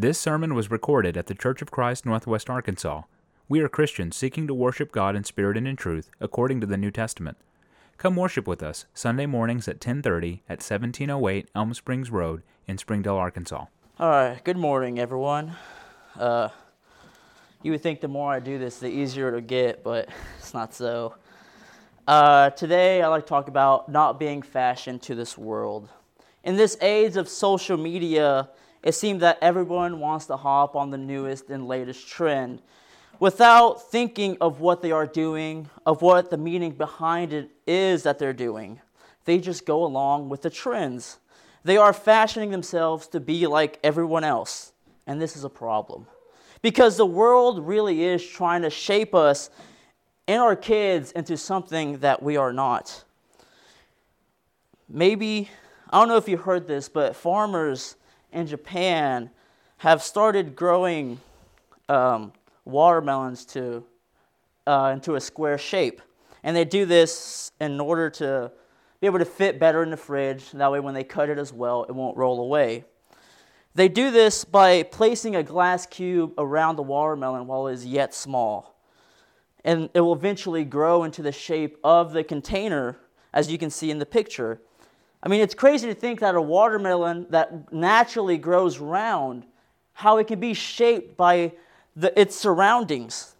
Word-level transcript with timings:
This 0.00 0.16
sermon 0.16 0.54
was 0.54 0.70
recorded 0.70 1.16
at 1.16 1.26
the 1.26 1.34
Church 1.34 1.60
of 1.60 1.72
Christ, 1.72 2.06
Northwest 2.06 2.48
Arkansas. 2.48 3.02
We 3.48 3.58
are 3.62 3.68
Christians 3.68 4.16
seeking 4.16 4.46
to 4.46 4.54
worship 4.54 4.92
God 4.92 5.16
in 5.16 5.24
spirit 5.24 5.56
and 5.56 5.66
in 5.66 5.74
truth, 5.74 6.08
according 6.20 6.60
to 6.60 6.68
the 6.68 6.76
New 6.76 6.92
Testament. 6.92 7.36
Come 7.96 8.14
worship 8.14 8.46
with 8.46 8.62
us 8.62 8.86
Sunday 8.94 9.26
mornings 9.26 9.66
at 9.66 9.80
10:30 9.80 10.42
at 10.48 10.62
1708 10.62 11.48
Elm 11.52 11.74
Springs 11.74 12.12
Road 12.12 12.44
in 12.68 12.78
Springdale, 12.78 13.16
Arkansas. 13.16 13.64
All 13.98 14.08
right, 14.08 14.40
good 14.44 14.56
morning, 14.56 15.00
everyone. 15.00 15.56
Uh, 16.16 16.50
you 17.64 17.72
would 17.72 17.82
think 17.82 18.00
the 18.00 18.06
more 18.06 18.32
I 18.32 18.38
do 18.38 18.56
this, 18.56 18.78
the 18.78 18.86
easier 18.86 19.26
it'll 19.26 19.40
get, 19.40 19.82
but 19.82 20.08
it's 20.38 20.54
not 20.54 20.72
so. 20.72 21.16
Uh, 22.06 22.50
today, 22.50 23.02
I 23.02 23.08
like 23.08 23.24
to 23.24 23.28
talk 23.28 23.48
about 23.48 23.88
not 23.88 24.20
being 24.20 24.42
fashioned 24.42 25.02
to 25.02 25.16
this 25.16 25.36
world. 25.36 25.88
In 26.44 26.54
this 26.54 26.76
age 26.80 27.16
of 27.16 27.28
social 27.28 27.76
media, 27.76 28.48
it 28.82 28.92
seems 28.92 29.20
that 29.20 29.38
everyone 29.42 30.00
wants 30.00 30.26
to 30.26 30.36
hop 30.36 30.76
on 30.76 30.90
the 30.90 30.98
newest 30.98 31.50
and 31.50 31.66
latest 31.66 32.08
trend 32.08 32.62
without 33.20 33.90
thinking 33.90 34.36
of 34.40 34.60
what 34.60 34.82
they 34.82 34.92
are 34.92 35.06
doing, 35.06 35.68
of 35.84 36.02
what 36.02 36.30
the 36.30 36.36
meaning 36.36 36.72
behind 36.72 37.32
it 37.32 37.50
is 37.66 38.04
that 38.04 38.18
they're 38.18 38.32
doing. 38.32 38.80
They 39.24 39.38
just 39.38 39.66
go 39.66 39.84
along 39.84 40.28
with 40.28 40.42
the 40.42 40.50
trends. 40.50 41.18
They 41.64 41.76
are 41.76 41.92
fashioning 41.92 42.50
themselves 42.50 43.08
to 43.08 43.20
be 43.20 43.46
like 43.46 43.78
everyone 43.82 44.24
else, 44.24 44.72
and 45.06 45.20
this 45.20 45.36
is 45.36 45.44
a 45.44 45.50
problem. 45.50 46.06
Because 46.62 46.96
the 46.96 47.06
world 47.06 47.66
really 47.66 48.04
is 48.04 48.24
trying 48.24 48.62
to 48.62 48.70
shape 48.70 49.14
us 49.14 49.50
and 50.26 50.40
our 50.40 50.56
kids 50.56 51.12
into 51.12 51.36
something 51.36 51.98
that 51.98 52.22
we 52.22 52.36
are 52.36 52.52
not. 52.52 53.04
Maybe, 54.88 55.50
I 55.90 55.98
don't 55.98 56.08
know 56.08 56.16
if 56.16 56.28
you 56.28 56.36
heard 56.36 56.66
this, 56.66 56.88
but 56.88 57.16
farmers 57.16 57.96
in 58.32 58.46
Japan 58.46 59.30
have 59.78 60.02
started 60.02 60.56
growing 60.56 61.20
um, 61.88 62.32
watermelons 62.64 63.44
to, 63.46 63.84
uh, 64.66 64.92
into 64.94 65.14
a 65.14 65.20
square 65.20 65.58
shape. 65.58 66.02
And 66.42 66.56
they 66.56 66.64
do 66.64 66.84
this 66.84 67.52
in 67.60 67.80
order 67.80 68.10
to 68.10 68.52
be 69.00 69.06
able 69.06 69.18
to 69.18 69.24
fit 69.24 69.58
better 69.58 69.82
in 69.82 69.90
the 69.90 69.96
fridge. 69.96 70.50
That 70.52 70.70
way, 70.70 70.80
when 70.80 70.94
they 70.94 71.04
cut 71.04 71.28
it 71.28 71.38
as 71.38 71.52
well, 71.52 71.84
it 71.84 71.94
won't 71.94 72.16
roll 72.16 72.40
away. 72.40 72.84
They 73.74 73.88
do 73.88 74.10
this 74.10 74.44
by 74.44 74.82
placing 74.82 75.36
a 75.36 75.42
glass 75.42 75.86
cube 75.86 76.32
around 76.36 76.76
the 76.76 76.82
watermelon 76.82 77.46
while 77.46 77.68
it 77.68 77.74
is 77.74 77.86
yet 77.86 78.12
small. 78.12 78.76
And 79.64 79.90
it 79.94 80.00
will 80.00 80.14
eventually 80.14 80.64
grow 80.64 81.04
into 81.04 81.22
the 81.22 81.32
shape 81.32 81.78
of 81.84 82.12
the 82.12 82.24
container, 82.24 82.96
as 83.32 83.50
you 83.50 83.58
can 83.58 83.70
see 83.70 83.90
in 83.90 83.98
the 83.98 84.06
picture. 84.06 84.60
I 85.22 85.28
mean, 85.28 85.40
it's 85.40 85.54
crazy 85.54 85.88
to 85.88 85.94
think 85.94 86.20
that 86.20 86.34
a 86.34 86.40
watermelon 86.40 87.26
that 87.30 87.72
naturally 87.72 88.38
grows 88.38 88.78
round, 88.78 89.44
how 89.92 90.18
it 90.18 90.28
can 90.28 90.38
be 90.38 90.54
shaped 90.54 91.16
by 91.16 91.52
the, 91.96 92.18
its 92.18 92.36
surroundings. 92.36 93.34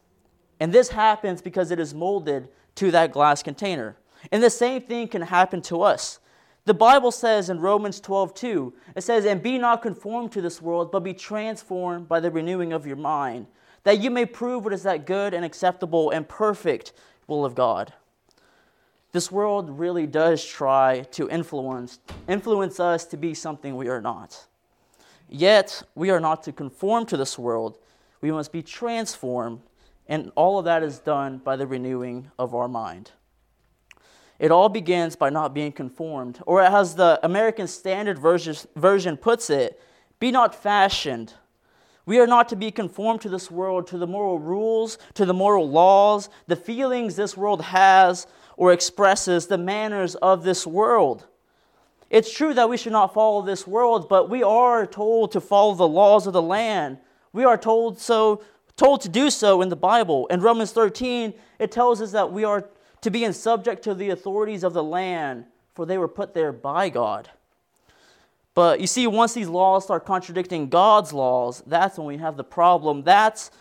And 0.61 0.73
this 0.73 0.89
happens 0.89 1.41
because 1.41 1.71
it 1.71 1.79
is 1.79 1.95
molded 1.95 2.49
to 2.77 2.91
that 2.91 3.13
glass 3.13 3.43
container. 3.43 3.97
And 4.33 4.43
the 4.43 4.51
same 4.51 4.83
thing 4.83 5.09
can 5.09 5.23
happen 5.23 5.63
to 5.63 5.83
us. 5.83 6.19
The 6.65 6.75
Bible 6.75 7.13
says 7.13 7.49
in 7.49 7.61
Romans 7.61 8.01
12, 8.01 8.35
2, 8.35 8.75
it 8.97 9.01
says, 9.03 9.25
And 9.25 9.43
be 9.43 9.57
not 9.57 9.81
conformed 9.81 10.33
to 10.33 10.43
this 10.43 10.61
world, 10.61 10.93
but 10.93 11.01
be 11.01 11.15
transformed 11.15 12.09
by 12.09 12.21
the 12.21 12.31
renewing 12.31 12.73
of 12.73 12.87
your 12.87 12.97
mind, 12.97 13.47
that 13.85 14.01
you 14.01 14.11
may 14.11 14.27
prove 14.27 14.65
what 14.65 14.75
is 14.75 14.83
that 14.83 15.07
good 15.07 15.33
and 15.33 15.45
acceptable 15.45 16.11
and 16.11 16.29
perfect 16.29 16.93
will 17.27 17.45
of 17.45 17.55
God. 17.55 17.95
This 19.13 19.33
world 19.33 19.79
really 19.79 20.07
does 20.07 20.45
try 20.45 21.01
to 21.13 21.29
influence, 21.31 21.99
influence 22.29 22.79
us 22.79 23.05
to 23.07 23.17
be 23.17 23.33
something 23.33 23.75
we 23.77 23.89
are 23.89 24.03
not. 24.03 24.47
Yet, 25.29 25.83
we 25.95 26.11
are 26.11 26.21
not 26.21 26.43
to 26.45 26.53
conform 26.53 27.07
to 27.07 27.17
this 27.17 27.39
world. 27.39 27.79
We 28.21 28.31
must 28.31 28.53
be 28.53 28.63
transformed, 28.63 29.61
and 30.09 30.31
all 30.35 30.59
of 30.59 30.65
that 30.67 30.83
is 30.83 30.99
done 30.99 31.39
by 31.39 31.57
the 31.57 31.67
renewing 31.67 32.31
of 32.39 32.55
our 32.55 32.69
mind. 32.69 33.13
It 34.39 34.51
all 34.51 34.69
begins 34.69 35.17
by 35.17 35.31
not 35.31 35.55
being 35.55 35.73
conformed, 35.73 36.41
or 36.47 36.61
as 36.63 36.95
the 36.95 37.19
American 37.23 37.67
Standard 37.67 38.19
Version 38.19 39.17
puts 39.17 39.51
it, 39.51 39.81
be 40.21 40.31
not 40.31 40.55
fashioned. 40.55 41.35
We 42.07 42.21
are 42.21 42.27
not 42.27 42.49
to 42.51 42.57
be 42.57 42.71
conformed 42.71 43.21
to 43.23 43.29
this 43.29 43.51
world, 43.51 43.87
to 43.89 43.99
the 43.99 44.07
moral 44.07 44.39
rules, 44.39 44.99
to 45.15 45.27
the 45.27 45.35
moral 45.35 45.69
laws, 45.69 46.31
the 46.47 46.57
feelings 46.57 47.17
this 47.17 47.37
world 47.37 47.63
has, 47.63 48.27
or 48.59 48.73
expresses 48.73 49.47
the 49.47 49.57
manners 49.57 50.17
of 50.17 50.43
this 50.43 50.67
world. 50.67 51.25
It's 52.11 52.33
true 52.33 52.53
that 52.55 52.69
we 52.69 52.77
should 52.77 52.93
not 52.93 53.15
follow 53.15 53.41
this 53.41 53.67
world, 53.67 54.09
but 54.09 54.29
we 54.29 54.43
are 54.43 54.85
told 54.85 55.31
to 55.33 55.41
follow 55.41 55.75
the 55.75 55.87
laws 55.87 56.27
of 56.27 56.33
the 56.33 56.43
land. 56.43 56.99
We 57.33 57.45
are 57.45 57.57
told 57.57 58.01
so 58.01 58.43
told 58.77 59.01
to 59.03 59.09
do 59.09 59.31
so 59.31 59.63
in 59.63 59.69
the 59.69 59.77
Bible. 59.77 60.27
In 60.27 60.41
Romans 60.41 60.73
13, 60.73 61.35
it 61.59 61.71
tells 61.71 62.03
us 62.03 62.13
that 62.13 62.33
we 62.33 62.45
are 62.45 62.69
to 63.01 63.11
be 63.11 63.25
in 63.25 63.33
subject 63.33 63.85
to 63.85 63.95
the 63.95 64.11
authorities 64.11 64.65
of 64.65 64.73
the 64.73 64.83
land, 64.83 65.45
for 65.75 65.87
they 65.87 65.99
were 65.99 66.09
put 66.09 66.35
there 66.35 66.53
by 66.53 66.89
God. 66.89 67.31
But 68.55 68.81
you 68.81 68.89
see, 68.89 69.07
once 69.07 69.35
these 69.35 69.49
laws 69.49 69.85
start 69.85 70.05
contradicting 70.05 70.69
God's 70.69 71.13
laws, 71.13 71.63
that's 71.65 71.97
when 71.97 72.09
we 72.09 72.17
have 72.17 72.37
the 72.37 72.45
problem. 72.45 73.05
That's 73.05 73.53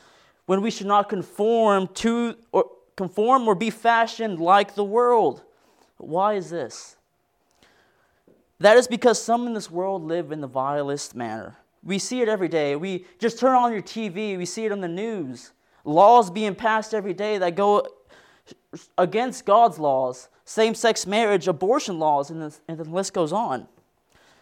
when 0.48 0.62
we 0.62 0.72
should 0.72 0.88
not 0.88 1.08
conform 1.08 1.88
to 1.96 2.36
or 2.52 2.66
conform 2.98 3.48
or 3.48 3.56
be 3.56 3.70
fashioned 3.70 4.40
like 4.40 4.76
the 4.76 4.84
world. 4.84 5.44
Why 5.98 6.34
is 6.34 6.50
this? 6.50 6.98
That 8.60 8.76
is 8.76 8.88
because 8.88 9.22
some 9.22 9.48
in 9.48 9.54
this 9.54 9.72
world 9.72 10.04
live 10.04 10.32
in 10.32 10.42
the 10.42 10.48
vilest 10.48 11.16
manner. 11.16 11.56
We 11.84 12.00
see 12.00 12.22
it 12.22 12.28
every 12.28 12.48
day. 12.48 12.76
We 12.76 13.06
just 13.20 13.40
turn 13.40 13.56
on 13.56 13.72
your 13.72 13.84
TV, 13.84 14.38
we 14.38 14.46
see 14.46 14.66
it 14.66 14.72
on 14.72 14.82
the 14.82 14.88
news. 14.88 15.52
Laws 15.86 16.30
being 16.30 16.56
passed 16.56 16.94
every 16.94 17.14
day 17.14 17.38
that 17.38 17.56
go 17.56 17.88
against 18.98 19.46
God's 19.46 19.80
laws, 19.80 20.28
same 20.44 20.76
sex 20.76 21.06
marriage, 21.06 21.48
abortion 21.48 22.00
laws, 22.00 22.30
and 22.30 22.42
the, 22.42 22.56
and 22.68 22.78
the 22.78 22.84
list 22.84 23.14
goes 23.14 23.32
on. 23.32 23.68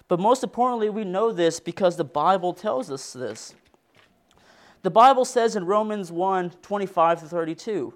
But 0.07 0.19
most 0.19 0.43
importantly, 0.43 0.89
we 0.89 1.03
know 1.03 1.31
this 1.31 1.59
because 1.59 1.97
the 1.97 2.03
Bible 2.03 2.53
tells 2.53 2.89
us 2.89 3.13
this. 3.13 3.53
The 4.83 4.91
Bible 4.91 5.25
says 5.25 5.55
in 5.55 5.65
Romans 5.65 6.11
1 6.11 6.51
25 6.61 7.19
to 7.21 7.25
32, 7.25 7.93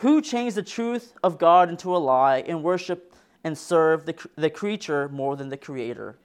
who 0.00 0.22
changed 0.22 0.56
the 0.56 0.62
truth 0.62 1.12
of 1.22 1.38
God 1.38 1.68
into 1.68 1.94
a 1.94 1.98
lie 1.98 2.38
and 2.46 2.62
worship 2.62 3.14
and 3.44 3.56
serve 3.56 4.06
the, 4.06 4.14
the 4.34 4.50
creature 4.50 5.08
more 5.10 5.36
than 5.36 5.50
the 5.50 5.56
Creator? 5.56 6.16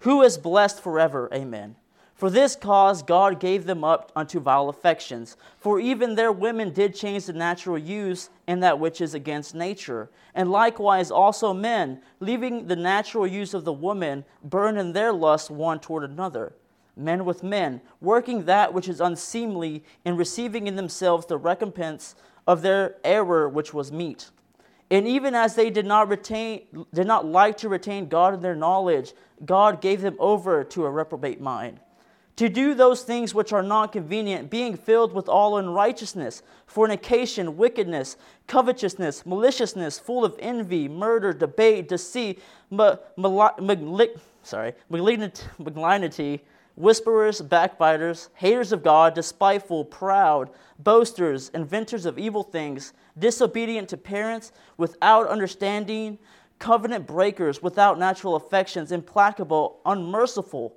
Who 0.00 0.22
is 0.22 0.38
blessed 0.38 0.80
forever? 0.80 1.28
Amen. 1.34 1.74
For 2.14 2.30
this 2.30 2.54
cause 2.54 3.02
God 3.02 3.40
gave 3.40 3.66
them 3.66 3.82
up 3.82 4.12
unto 4.14 4.38
vile 4.38 4.68
affections. 4.68 5.36
For 5.58 5.80
even 5.80 6.14
their 6.14 6.30
women 6.30 6.72
did 6.72 6.94
change 6.94 7.26
the 7.26 7.32
natural 7.32 7.76
use 7.76 8.30
in 8.46 8.60
that 8.60 8.78
which 8.78 9.00
is 9.00 9.12
against 9.12 9.56
nature. 9.56 10.08
And 10.32 10.50
likewise 10.50 11.10
also 11.10 11.52
men, 11.52 12.00
leaving 12.20 12.68
the 12.68 12.76
natural 12.76 13.26
use 13.26 13.54
of 13.54 13.64
the 13.64 13.72
woman, 13.72 14.24
burn 14.44 14.78
in 14.78 14.92
their 14.92 15.12
lust 15.12 15.50
one 15.50 15.80
toward 15.80 16.08
another. 16.08 16.52
Men 16.96 17.24
with 17.24 17.42
men, 17.42 17.82
working 18.00 18.44
that 18.44 18.72
which 18.72 18.88
is 18.88 19.00
unseemly, 19.00 19.84
and 20.04 20.16
receiving 20.16 20.66
in 20.66 20.76
themselves 20.76 21.26
the 21.26 21.36
recompense 21.36 22.14
of 22.46 22.62
their 22.62 22.96
error 23.04 23.48
which 23.48 23.74
was 23.74 23.90
meet. 23.90 24.30
And 24.90 25.06
even 25.08 25.34
as 25.34 25.54
they 25.54 25.70
did 25.70 25.86
not 25.86 26.08
retain 26.08 26.86
did 26.94 27.06
not 27.06 27.26
like 27.26 27.56
to 27.58 27.68
retain 27.68 28.08
God 28.08 28.34
in 28.34 28.40
their 28.40 28.54
knowledge, 28.54 29.14
God 29.44 29.80
gave 29.80 30.00
them 30.00 30.16
over 30.18 30.62
to 30.64 30.84
a 30.86 30.90
reprobate 30.90 31.40
mind. 31.40 31.80
To 32.36 32.50
do 32.50 32.74
those 32.74 33.02
things 33.02 33.34
which 33.34 33.54
are 33.54 33.62
not 33.62 33.92
convenient, 33.92 34.50
being 34.50 34.76
filled 34.76 35.14
with 35.14 35.26
all 35.26 35.56
unrighteousness, 35.56 36.42
fornication, 36.66 37.56
wickedness, 37.56 38.18
covetousness, 38.46 39.24
maliciousness, 39.24 39.98
full 39.98 40.22
of 40.22 40.36
envy, 40.38 40.86
murder, 40.86 41.32
debate, 41.32 41.88
deceit, 41.88 42.42
ma- 42.70 42.96
sorry, 44.42 44.74
malignity, 44.90 46.44
whisperers, 46.76 47.40
backbiters, 47.40 48.28
haters 48.34 48.70
of 48.70 48.82
God, 48.82 49.14
despiteful, 49.14 49.84
proud, 49.84 50.50
boasters, 50.78 51.50
inventors 51.54 52.06
of 52.06 52.18
evil 52.18 52.42
things, 52.42 52.92
disobedient 53.18 53.88
to 53.88 53.96
parents, 53.96 54.52
without 54.76 55.26
understanding, 55.26 56.18
covenant 56.58 57.06
breakers, 57.06 57.62
without 57.62 57.98
natural 57.98 58.36
affections, 58.36 58.92
implacable, 58.92 59.80
unmerciful, 59.84 60.76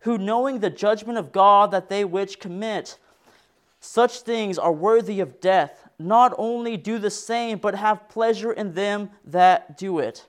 who 0.00 0.18
knowing 0.18 0.58
the 0.58 0.70
judgment 0.70 1.18
of 1.18 1.32
God 1.32 1.70
that 1.70 1.88
they 1.88 2.04
which 2.04 2.40
commit 2.40 2.98
such 3.80 4.20
things 4.20 4.58
are 4.58 4.72
worthy 4.72 5.20
of 5.20 5.42
death, 5.42 5.86
not 5.98 6.34
only 6.38 6.78
do 6.78 6.98
the 6.98 7.10
same, 7.10 7.58
but 7.58 7.74
have 7.74 8.08
pleasure 8.08 8.50
in 8.50 8.72
them 8.72 9.10
that 9.26 9.76
do 9.76 9.98
it. 9.98 10.26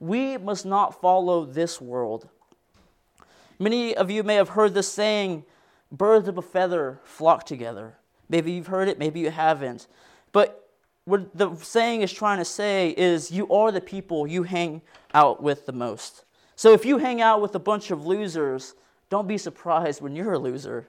We 0.00 0.36
must 0.36 0.66
not 0.66 1.00
follow 1.00 1.44
this 1.44 1.80
world 1.80 2.28
Many 3.58 3.96
of 3.96 4.10
you 4.10 4.22
may 4.22 4.36
have 4.36 4.50
heard 4.50 4.74
this 4.74 4.90
saying 4.90 5.44
birds 5.90 6.28
of 6.28 6.38
a 6.38 6.42
feather 6.42 7.00
flock 7.02 7.44
together. 7.44 7.94
Maybe 8.28 8.52
you've 8.52 8.68
heard 8.68 8.88
it, 8.88 8.98
maybe 8.98 9.20
you 9.20 9.30
haven't. 9.30 9.86
But 10.32 10.68
what 11.04 11.36
the 11.36 11.54
saying 11.56 12.02
is 12.02 12.12
trying 12.12 12.38
to 12.38 12.44
say 12.44 12.90
is 12.96 13.32
you 13.32 13.48
are 13.50 13.72
the 13.72 13.80
people 13.80 14.26
you 14.26 14.42
hang 14.42 14.82
out 15.14 15.42
with 15.42 15.66
the 15.66 15.72
most. 15.72 16.24
So 16.54 16.72
if 16.72 16.84
you 16.84 16.98
hang 16.98 17.20
out 17.20 17.40
with 17.40 17.54
a 17.54 17.60
bunch 17.60 17.90
of 17.90 18.06
losers, 18.06 18.74
don't 19.10 19.26
be 19.26 19.38
surprised 19.38 20.02
when 20.02 20.14
you're 20.14 20.34
a 20.34 20.38
loser. 20.38 20.88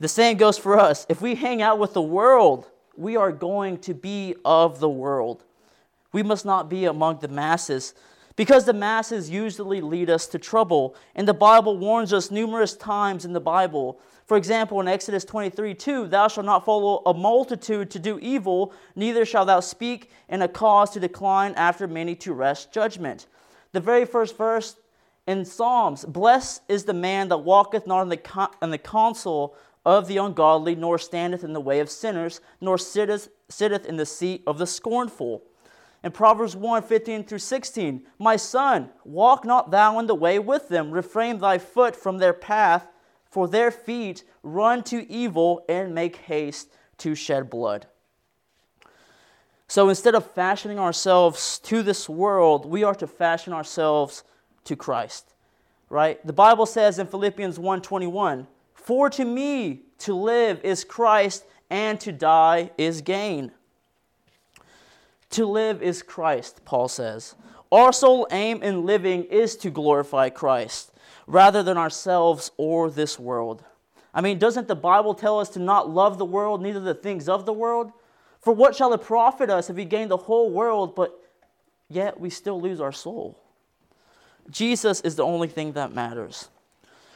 The 0.00 0.08
same 0.08 0.36
goes 0.36 0.56
for 0.56 0.78
us. 0.78 1.04
If 1.08 1.20
we 1.20 1.34
hang 1.34 1.62
out 1.62 1.78
with 1.78 1.94
the 1.94 2.02
world, 2.02 2.70
we 2.96 3.16
are 3.16 3.32
going 3.32 3.78
to 3.78 3.94
be 3.94 4.36
of 4.44 4.78
the 4.78 4.88
world. 4.88 5.44
We 6.12 6.22
must 6.22 6.44
not 6.44 6.68
be 6.68 6.84
among 6.84 7.18
the 7.18 7.28
masses 7.28 7.94
because 8.36 8.64
the 8.64 8.72
masses 8.72 9.30
usually 9.30 9.80
lead 9.80 10.10
us 10.10 10.26
to 10.28 10.38
trouble. 10.38 10.96
And 11.14 11.28
the 11.28 11.34
Bible 11.34 11.78
warns 11.78 12.12
us 12.12 12.30
numerous 12.30 12.76
times 12.76 13.24
in 13.24 13.32
the 13.32 13.40
Bible. 13.40 14.00
For 14.26 14.36
example, 14.36 14.80
in 14.80 14.88
Exodus 14.88 15.24
23 15.24 15.74
2, 15.74 16.06
thou 16.08 16.28
shalt 16.28 16.46
not 16.46 16.64
follow 16.64 17.02
a 17.06 17.14
multitude 17.14 17.90
to 17.90 17.98
do 17.98 18.18
evil, 18.20 18.72
neither 18.96 19.24
shalt 19.24 19.48
thou 19.48 19.60
speak 19.60 20.10
in 20.28 20.42
a 20.42 20.48
cause 20.48 20.90
to 20.90 21.00
decline 21.00 21.52
after 21.54 21.86
many 21.86 22.14
to 22.16 22.32
wrest 22.32 22.72
judgment. 22.72 23.26
The 23.72 23.80
very 23.80 24.04
first 24.04 24.36
verse 24.36 24.76
in 25.26 25.44
Psalms 25.44 26.04
Blessed 26.04 26.62
is 26.68 26.84
the 26.84 26.94
man 26.94 27.28
that 27.28 27.38
walketh 27.38 27.86
not 27.86 28.02
in 28.02 28.08
the, 28.08 28.50
in 28.62 28.70
the 28.70 28.78
counsel 28.78 29.56
of 29.84 30.08
the 30.08 30.16
ungodly, 30.16 30.74
nor 30.74 30.98
standeth 30.98 31.44
in 31.44 31.52
the 31.52 31.60
way 31.60 31.80
of 31.80 31.90
sinners, 31.90 32.40
nor 32.60 32.78
sitteth, 32.78 33.28
sitteth 33.50 33.84
in 33.84 33.96
the 33.96 34.06
seat 34.06 34.42
of 34.46 34.56
the 34.56 34.66
scornful. 34.66 35.42
In 36.04 36.12
Proverbs 36.12 36.54
1 36.54 36.82
15 36.82 37.24
through 37.24 37.38
16, 37.38 38.02
My 38.18 38.36
son, 38.36 38.90
walk 39.04 39.46
not 39.46 39.70
thou 39.70 39.98
in 39.98 40.06
the 40.06 40.14
way 40.14 40.38
with 40.38 40.68
them, 40.68 40.90
refrain 40.90 41.38
thy 41.38 41.56
foot 41.56 41.96
from 41.96 42.18
their 42.18 42.34
path, 42.34 42.86
for 43.24 43.48
their 43.48 43.70
feet 43.70 44.22
run 44.42 44.84
to 44.84 45.10
evil 45.10 45.64
and 45.66 45.94
make 45.94 46.16
haste 46.16 46.68
to 46.98 47.14
shed 47.14 47.48
blood. 47.48 47.86
So 49.66 49.88
instead 49.88 50.14
of 50.14 50.30
fashioning 50.30 50.78
ourselves 50.78 51.58
to 51.60 51.82
this 51.82 52.06
world, 52.06 52.66
we 52.66 52.84
are 52.84 52.94
to 52.96 53.06
fashion 53.06 53.54
ourselves 53.54 54.24
to 54.64 54.76
Christ. 54.76 55.32
Right? 55.88 56.24
The 56.26 56.34
Bible 56.34 56.66
says 56.66 56.98
in 56.98 57.06
Philippians 57.06 57.58
1:21, 57.58 58.46
"For 58.74 59.08
to 59.08 59.24
me 59.24 59.84
to 60.00 60.14
live 60.14 60.60
is 60.62 60.84
Christ, 60.84 61.46
and 61.70 61.98
to 62.00 62.12
die 62.12 62.72
is 62.76 63.00
gain." 63.00 63.52
To 65.34 65.46
live 65.46 65.82
is 65.82 66.00
Christ, 66.00 66.64
Paul 66.64 66.86
says. 66.86 67.34
Our 67.72 67.92
sole 67.92 68.28
aim 68.30 68.62
in 68.62 68.86
living 68.86 69.24
is 69.24 69.56
to 69.56 69.70
glorify 69.70 70.28
Christ 70.28 70.92
rather 71.26 71.60
than 71.60 71.76
ourselves 71.76 72.52
or 72.56 72.88
this 72.88 73.18
world. 73.18 73.64
I 74.14 74.20
mean, 74.20 74.38
doesn't 74.38 74.68
the 74.68 74.76
Bible 74.76 75.12
tell 75.12 75.40
us 75.40 75.48
to 75.50 75.58
not 75.58 75.90
love 75.90 76.18
the 76.18 76.24
world, 76.24 76.62
neither 76.62 76.78
the 76.78 76.94
things 76.94 77.28
of 77.28 77.46
the 77.46 77.52
world? 77.52 77.90
For 78.42 78.52
what 78.52 78.76
shall 78.76 78.92
it 78.92 79.02
profit 79.02 79.50
us 79.50 79.68
if 79.68 79.74
we 79.74 79.84
gain 79.84 80.06
the 80.06 80.16
whole 80.16 80.52
world, 80.52 80.94
but 80.94 81.20
yet 81.88 82.20
we 82.20 82.30
still 82.30 82.60
lose 82.60 82.80
our 82.80 82.92
soul? 82.92 83.36
Jesus 84.48 85.00
is 85.00 85.16
the 85.16 85.24
only 85.24 85.48
thing 85.48 85.72
that 85.72 85.92
matters. 85.92 86.48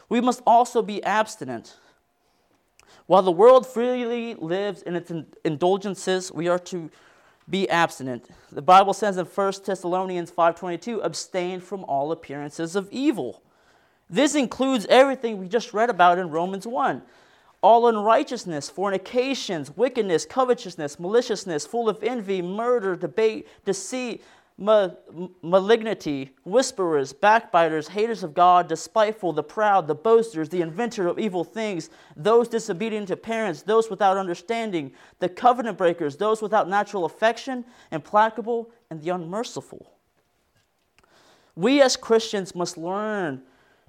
We 0.09 0.21
must 0.21 0.43
also 0.44 0.82
be 0.82 1.00
abstinent. 1.05 1.76
While 3.06 3.23
the 3.23 3.31
world 3.31 3.64
freely 3.64 4.35
lives 4.35 4.82
in 4.82 4.97
its 4.97 5.12
indulgences, 5.44 6.32
we 6.32 6.49
are 6.49 6.59
to 6.59 6.91
be 7.49 7.69
abstinent. 7.69 8.29
The 8.53 8.62
Bible 8.62 8.93
says 8.93 9.17
in 9.17 9.25
1 9.25 9.65
Thessalonians 9.65 10.31
5:22, 10.31 11.00
abstain 11.03 11.61
from 11.61 11.85
all 11.85 12.12
appearances 12.12 12.77
of 12.77 12.89
evil. 12.91 13.43
This 14.11 14.35
includes 14.35 14.87
everything 14.89 15.39
we 15.39 15.49
just 15.49 15.75
read 15.75 15.91
about 15.91 16.19
in 16.19 16.31
Romans 16.31 16.67
1. 16.67 17.03
All 17.61 17.89
unrighteousness, 17.89 18.71
fornications, 18.71 19.77
wickedness, 19.77 20.25
covetousness, 20.25 21.00
maliciousness, 21.00 21.67
full 21.67 21.89
of 21.89 22.03
envy, 22.03 22.41
murder, 22.41 22.95
debate, 22.95 23.49
deceit, 23.65 24.23
ma- 24.59 24.91
malignity, 25.41 26.35
whisperers, 26.45 27.13
backbiters, 27.13 27.89
haters 27.89 28.23
of 28.23 28.35
God, 28.35 28.69
despiteful, 28.69 29.33
the 29.33 29.43
proud, 29.43 29.87
the 29.87 29.95
boasters, 29.95 30.49
the 30.49 30.61
inventor 30.61 31.07
of 31.07 31.19
evil 31.19 31.45
things, 31.45 31.89
those 32.17 32.49
disobedient 32.49 33.09
to 33.09 33.17
parents, 33.17 33.63
those 33.63 33.89
without 33.89 34.17
understanding, 34.17 34.93
the 35.21 35.29
covenant 35.29 35.79
breakers, 35.79 36.17
those 36.17 36.43
without 36.43 36.69
natural 36.69 37.05
affection, 37.05 37.65
implacable, 37.93 38.71
and 38.91 39.01
the 39.01 39.11
unmerciful. 39.11 39.93
We 41.55 41.81
as 41.81 41.97
Christians 41.97 42.55
must 42.55 42.77
learn 42.77 43.43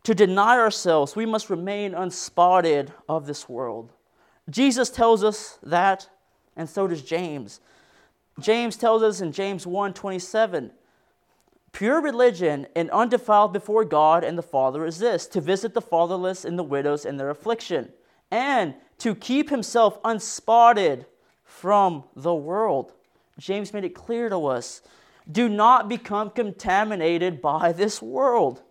to 0.04 0.16
deny 0.16 0.58
ourselves. 0.58 1.16
We 1.16 1.26
must 1.26 1.50
remain 1.50 1.94
unspotted 1.94 2.94
of 3.08 3.26
this 3.26 3.50
world. 3.50 3.92
Jesus 4.50 4.90
tells 4.90 5.24
us 5.24 5.60
that, 5.64 6.10
and 6.56 6.70
so 6.70 6.88
does 6.88 7.02
James. 7.02 7.60
James 8.42 8.78
tells 8.78 9.04
us 9.04 9.22
in 9.22 9.32
James 9.32 9.66
1 9.66 9.94
27, 9.94 10.72
pure 11.72 12.02
religion 12.02 12.68
and 12.76 12.90
undefiled 12.92 13.54
before 13.54 13.86
God 13.86 14.24
and 14.24 14.38
the 14.38 14.44
Father 14.44 14.86
is 14.86 15.00
this 15.00 15.28
to 15.28 15.42
visit 15.42 15.74
the 15.74 15.82
fatherless 15.82 16.46
and 16.46 16.58
the 16.58 16.64
widows 16.64 17.06
in 17.06 17.18
their 17.18 17.30
affliction, 17.30 17.90
and 18.32 18.74
to 19.00 19.16
keep 19.16 19.50
himself 19.50 20.00
unspotted 20.04 21.06
from 21.44 22.04
the 22.16 22.34
world. 22.34 22.94
James 23.38 23.74
made 23.74 23.86
it 23.86 23.96
clear 23.96 24.30
to 24.30 24.46
us 24.46 24.82
do 25.32 25.48
not 25.48 25.88
become 25.88 26.30
contaminated 26.32 27.42
by 27.42 27.72
this 27.72 28.02
world. 28.02 28.62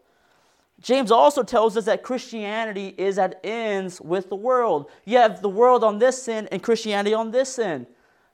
James 0.80 1.10
also 1.10 1.42
tells 1.42 1.76
us 1.76 1.84
that 1.86 2.02
Christianity 2.02 2.94
is 2.96 3.18
at 3.18 3.40
ends 3.42 4.00
with 4.00 4.28
the 4.28 4.36
world. 4.36 4.90
You 5.04 5.18
have 5.18 5.42
the 5.42 5.48
world 5.48 5.82
on 5.82 5.98
this 5.98 6.26
end 6.28 6.48
and 6.52 6.62
Christianity 6.62 7.14
on 7.14 7.30
this 7.30 7.58
end. 7.58 7.86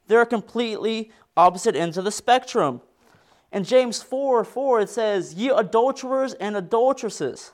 They're 0.06 0.26
completely 0.26 1.10
opposite 1.36 1.76
ends 1.76 1.96
of 1.96 2.04
the 2.04 2.12
spectrum. 2.12 2.80
In 3.52 3.64
James 3.64 4.02
4 4.02 4.44
4, 4.44 4.80
it 4.80 4.90
says, 4.90 5.34
Ye 5.34 5.50
adulterers 5.50 6.34
and 6.34 6.56
adulteresses, 6.56 7.52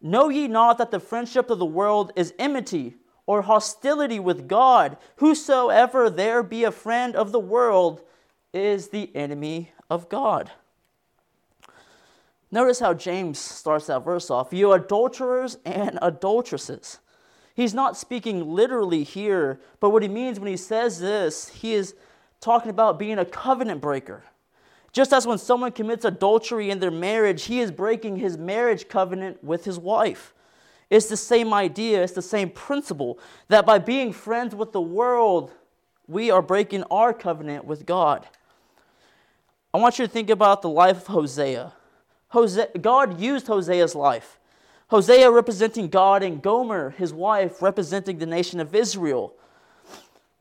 know 0.00 0.28
ye 0.28 0.48
not 0.48 0.78
that 0.78 0.90
the 0.90 1.00
friendship 1.00 1.50
of 1.50 1.58
the 1.58 1.66
world 1.66 2.12
is 2.16 2.34
enmity 2.38 2.94
or 3.26 3.42
hostility 3.42 4.18
with 4.18 4.48
God? 4.48 4.96
Whosoever 5.16 6.08
there 6.08 6.42
be 6.42 6.64
a 6.64 6.70
friend 6.70 7.14
of 7.14 7.32
the 7.32 7.40
world 7.40 8.02
is 8.52 8.88
the 8.88 9.14
enemy 9.14 9.72
of 9.90 10.08
God. 10.08 10.50
Notice 12.50 12.78
how 12.78 12.94
James 12.94 13.38
starts 13.38 13.86
that 13.86 14.04
verse 14.04 14.30
off 14.30 14.52
You 14.52 14.72
adulterers 14.72 15.58
and 15.64 15.98
adulteresses. 16.00 17.00
He's 17.54 17.74
not 17.74 17.96
speaking 17.96 18.50
literally 18.50 19.02
here, 19.02 19.60
but 19.80 19.90
what 19.90 20.02
he 20.02 20.08
means 20.08 20.38
when 20.38 20.50
he 20.50 20.58
says 20.58 21.00
this, 21.00 21.48
he 21.48 21.72
is 21.72 21.94
talking 22.46 22.70
about 22.70 22.96
being 22.96 23.18
a 23.18 23.24
covenant 23.24 23.80
breaker. 23.80 24.22
Just 24.92 25.12
as 25.12 25.26
when 25.26 25.36
someone 25.36 25.72
commits 25.72 26.04
adultery 26.04 26.70
in 26.70 26.78
their 26.78 26.92
marriage, 26.92 27.46
he 27.46 27.58
is 27.58 27.72
breaking 27.72 28.18
his 28.18 28.38
marriage 28.38 28.88
covenant 28.88 29.42
with 29.42 29.64
his 29.64 29.80
wife. 29.80 30.32
It's 30.88 31.08
the 31.08 31.16
same 31.16 31.52
idea, 31.52 32.04
it's 32.04 32.12
the 32.12 32.22
same 32.22 32.50
principle 32.50 33.18
that 33.48 33.66
by 33.66 33.80
being 33.80 34.12
friends 34.12 34.54
with 34.54 34.70
the 34.70 34.80
world, 34.80 35.50
we 36.06 36.30
are 36.30 36.40
breaking 36.40 36.84
our 36.84 37.12
covenant 37.12 37.64
with 37.64 37.84
God. 37.84 38.28
I 39.74 39.78
want 39.78 39.98
you 39.98 40.06
to 40.06 40.12
think 40.12 40.30
about 40.30 40.62
the 40.62 40.68
life 40.68 40.98
of 40.98 41.06
Hosea. 41.08 41.72
Hosea 42.28 42.68
God 42.80 43.20
used 43.20 43.48
Hosea's 43.48 43.96
life. 43.96 44.38
Hosea 44.86 45.32
representing 45.32 45.88
God 45.88 46.22
and 46.22 46.40
Gomer, 46.40 46.90
his 46.90 47.12
wife, 47.12 47.60
representing 47.60 48.18
the 48.18 48.24
nation 48.24 48.60
of 48.60 48.72
Israel 48.72 49.34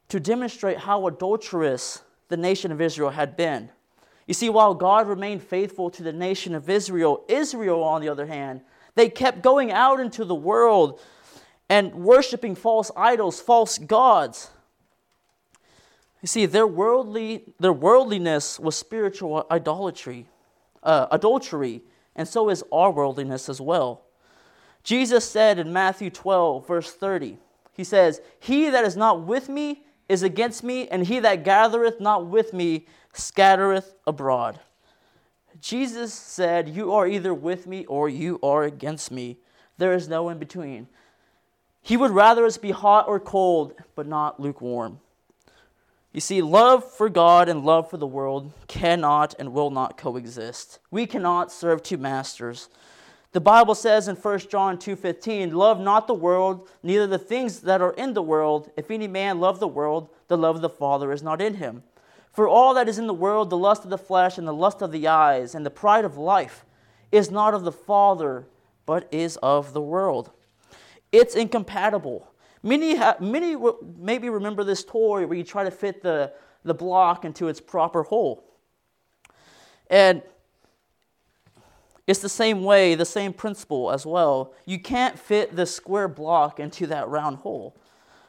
to 0.10 0.20
demonstrate 0.20 0.80
how 0.80 1.08
adulterous 1.08 2.02
the 2.30 2.38
nation 2.38 2.72
of 2.72 2.82
Israel 2.82 3.10
had 3.10 3.36
been. 3.36 3.70
You 4.28 4.34
see, 4.34 4.50
while 4.50 4.74
God 4.74 5.08
remained 5.08 5.44
faithful 5.44 5.90
to 5.92 6.04
the 6.04 6.14
nation 6.14 6.56
of 6.56 6.70
Israel, 6.70 7.24
Israel, 7.28 7.84
on 7.84 8.02
the 8.02 8.10
other 8.10 8.26
hand, 8.26 8.62
they 8.96 9.10
kept 9.10 9.42
going 9.42 9.72
out 9.72 10.00
into 10.00 10.26
the 10.26 10.36
world 10.36 11.00
and 11.70 11.94
worshiping 11.96 12.56
false 12.56 12.92
idols, 12.96 13.42
false 13.42 13.78
gods. 13.78 14.50
You 16.22 16.28
see, 16.28 16.46
their 16.46 16.66
worldly 16.66 17.54
their 17.60 17.74
worldliness 17.74 18.60
was 18.60 18.76
spiritual 18.76 19.46
idolatry, 19.52 20.26
uh, 20.82 21.08
adultery, 21.12 21.84
and 22.16 22.28
so 22.28 22.50
is 22.50 22.64
our 22.72 22.92
worldliness 22.92 23.48
as 23.48 23.62
well. 23.62 24.06
Jesus 24.84 25.30
said 25.30 25.60
in 25.60 25.74
Matthew 25.74 26.10
12, 26.10 26.68
verse 26.68 26.92
30, 26.92 27.38
He 27.74 27.84
says, 27.84 28.22
He 28.40 28.70
that 28.70 28.86
is 28.86 28.96
not 28.96 29.24
with 29.24 29.50
me 29.50 29.85
is 30.08 30.24
against 30.24 30.64
me, 30.64 30.88
and 30.88 31.08
he 31.08 31.20
that 31.20 31.44
gathereth 31.44 32.00
not 32.00 32.28
with 32.28 32.54
me 32.54 32.86
scattereth 33.14 33.96
abroad. 34.06 34.60
Jesus 35.60 36.14
said, 36.14 36.70
You 36.70 36.94
are 36.94 37.08
either 37.08 37.34
with 37.34 37.66
me 37.66 37.86
or 37.86 38.10
you 38.10 38.40
are 38.44 38.64
against 38.64 39.12
me. 39.12 39.38
There 39.78 39.94
is 39.94 40.08
no 40.08 40.30
in 40.30 40.38
between. 40.38 40.88
He 41.82 41.98
would 41.98 42.12
rather 42.12 42.46
us 42.46 42.58
be 42.58 42.72
hot 42.72 43.08
or 43.08 43.20
cold, 43.20 43.74
but 43.96 44.08
not 44.08 44.40
lukewarm. 44.40 45.00
You 46.12 46.22
see, 46.22 46.42
love 46.42 46.90
for 46.90 47.10
God 47.10 47.50
and 47.50 47.66
love 47.66 47.90
for 47.90 47.98
the 47.98 48.08
world 48.08 48.54
cannot 48.68 49.36
and 49.38 49.54
will 49.54 49.70
not 49.70 49.98
coexist. 49.98 50.80
We 50.90 51.06
cannot 51.06 51.52
serve 51.52 51.84
two 51.84 51.98
masters. 51.98 52.70
The 53.36 53.42
Bible 53.42 53.76
says 53.76 54.08
in 54.08 54.16
1 54.16 54.50
John 54.50 54.78
2:15, 54.78 55.54
"Love 55.54 55.78
not 55.78 56.08
the 56.08 56.14
world, 56.14 56.70
neither 56.82 57.06
the 57.06 57.18
things 57.18 57.60
that 57.64 57.82
are 57.82 57.92
in 57.92 58.14
the 58.14 58.22
world. 58.22 58.72
If 58.78 58.90
any 58.90 59.10
man 59.10 59.42
love 59.42 59.60
the 59.60 59.68
world, 59.68 60.08
the 60.30 60.38
love 60.38 60.56
of 60.56 60.62
the 60.62 60.70
Father 60.70 61.12
is 61.12 61.22
not 61.22 61.42
in 61.42 61.56
him. 61.56 61.84
For 62.32 62.48
all 62.48 62.74
that 62.74 62.88
is 62.88 62.98
in 62.98 63.08
the 63.08 63.14
world, 63.14 63.50
the 63.50 63.58
lust 63.58 63.84
of 63.84 63.90
the 63.90 63.98
flesh 63.98 64.38
and 64.38 64.48
the 64.48 64.54
lust 64.54 64.82
of 64.82 64.94
the 64.94 65.10
eyes 65.10 65.54
and 65.54 65.66
the 65.66 65.70
pride 65.70 66.06
of 66.06 66.18
life, 66.18 66.66
is 67.12 67.30
not 67.30 67.54
of 67.54 67.66
the 67.66 67.74
Father, 67.74 68.48
but 68.86 69.06
is 69.12 69.36
of 69.44 69.74
the 69.74 69.82
world." 69.82 70.32
It's 71.12 71.36
incompatible. 71.36 72.32
Many, 72.64 72.96
ha- 72.96 73.18
many 73.20 73.58
maybe 73.98 74.30
remember 74.30 74.64
this 74.64 74.86
toy 74.86 75.28
where 75.28 75.38
you 75.38 75.44
try 75.44 75.66
to 75.66 75.72
fit 75.72 76.02
the, 76.02 76.32
the 76.64 76.74
block 76.74 77.26
into 77.26 77.50
its 77.50 77.60
proper 77.60 78.04
hole. 78.04 78.46
And 79.90 80.24
it's 82.08 82.20
the 82.20 82.30
same 82.30 82.64
way, 82.64 82.96
the 82.96 83.06
same 83.06 83.34
principle 83.34 83.92
as 83.92 84.06
well. 84.06 84.54
You 84.66 84.80
can't 84.80 85.18
fit 85.18 85.56
the 85.56 85.66
square 85.66 86.08
block 86.08 86.60
into 86.60 86.88
that 86.88 87.08
round 87.08 87.38
hole. 87.38 87.76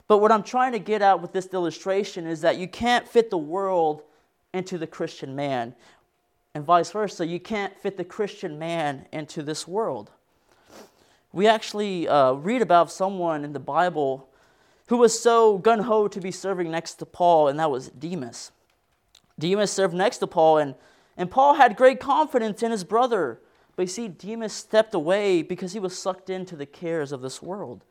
But 0.08 0.18
what 0.18 0.32
I'm 0.32 0.42
trying 0.42 0.72
to 0.72 0.78
get 0.78 1.02
at 1.02 1.20
with 1.20 1.32
this 1.32 1.52
illustration 1.52 2.26
is 2.26 2.40
that 2.40 2.58
you 2.58 2.68
can't 2.68 3.06
fit 3.06 3.30
the 3.30 3.38
world 3.38 4.02
into 4.54 4.78
the 4.78 4.86
Christian 4.86 5.36
man, 5.36 5.74
and 6.54 6.64
vice 6.64 6.90
versa. 6.90 7.26
You 7.26 7.38
can't 7.38 7.76
fit 7.78 7.98
the 7.98 8.04
Christian 8.04 8.58
man 8.58 9.06
into 9.12 9.42
this 9.42 9.68
world. 9.68 10.10
We 11.32 11.46
actually 11.46 12.08
uh, 12.08 12.32
read 12.32 12.62
about 12.62 12.90
someone 12.90 13.44
in 13.44 13.52
the 13.52 13.60
Bible 13.60 14.30
who 14.86 14.96
was 14.96 15.20
so 15.20 15.58
gun 15.58 15.80
ho 15.80 16.08
to 16.08 16.20
be 16.20 16.30
serving 16.30 16.70
next 16.70 16.94
to 16.94 17.06
Paul, 17.06 17.48
and 17.48 17.58
that 17.58 17.70
was 17.70 17.88
Demas. 17.88 18.52
Demas 19.38 19.70
served 19.70 19.92
next 19.92 20.18
to 20.18 20.26
Paul, 20.26 20.58
and, 20.58 20.74
and 21.16 21.30
Paul 21.30 21.54
had 21.54 21.76
great 21.76 22.00
confidence 22.00 22.62
in 22.62 22.70
his 22.70 22.84
brother. 22.84 23.40
But 23.76 23.82
you 23.82 23.88
see, 23.88 24.08
Demas 24.08 24.52
stepped 24.52 24.94
away 24.94 25.42
because 25.42 25.72
he 25.72 25.78
was 25.78 25.96
sucked 25.96 26.30
into 26.30 26.56
the 26.56 26.66
cares 26.66 27.12
of 27.12 27.20
this 27.20 27.42
world. 27.42 27.84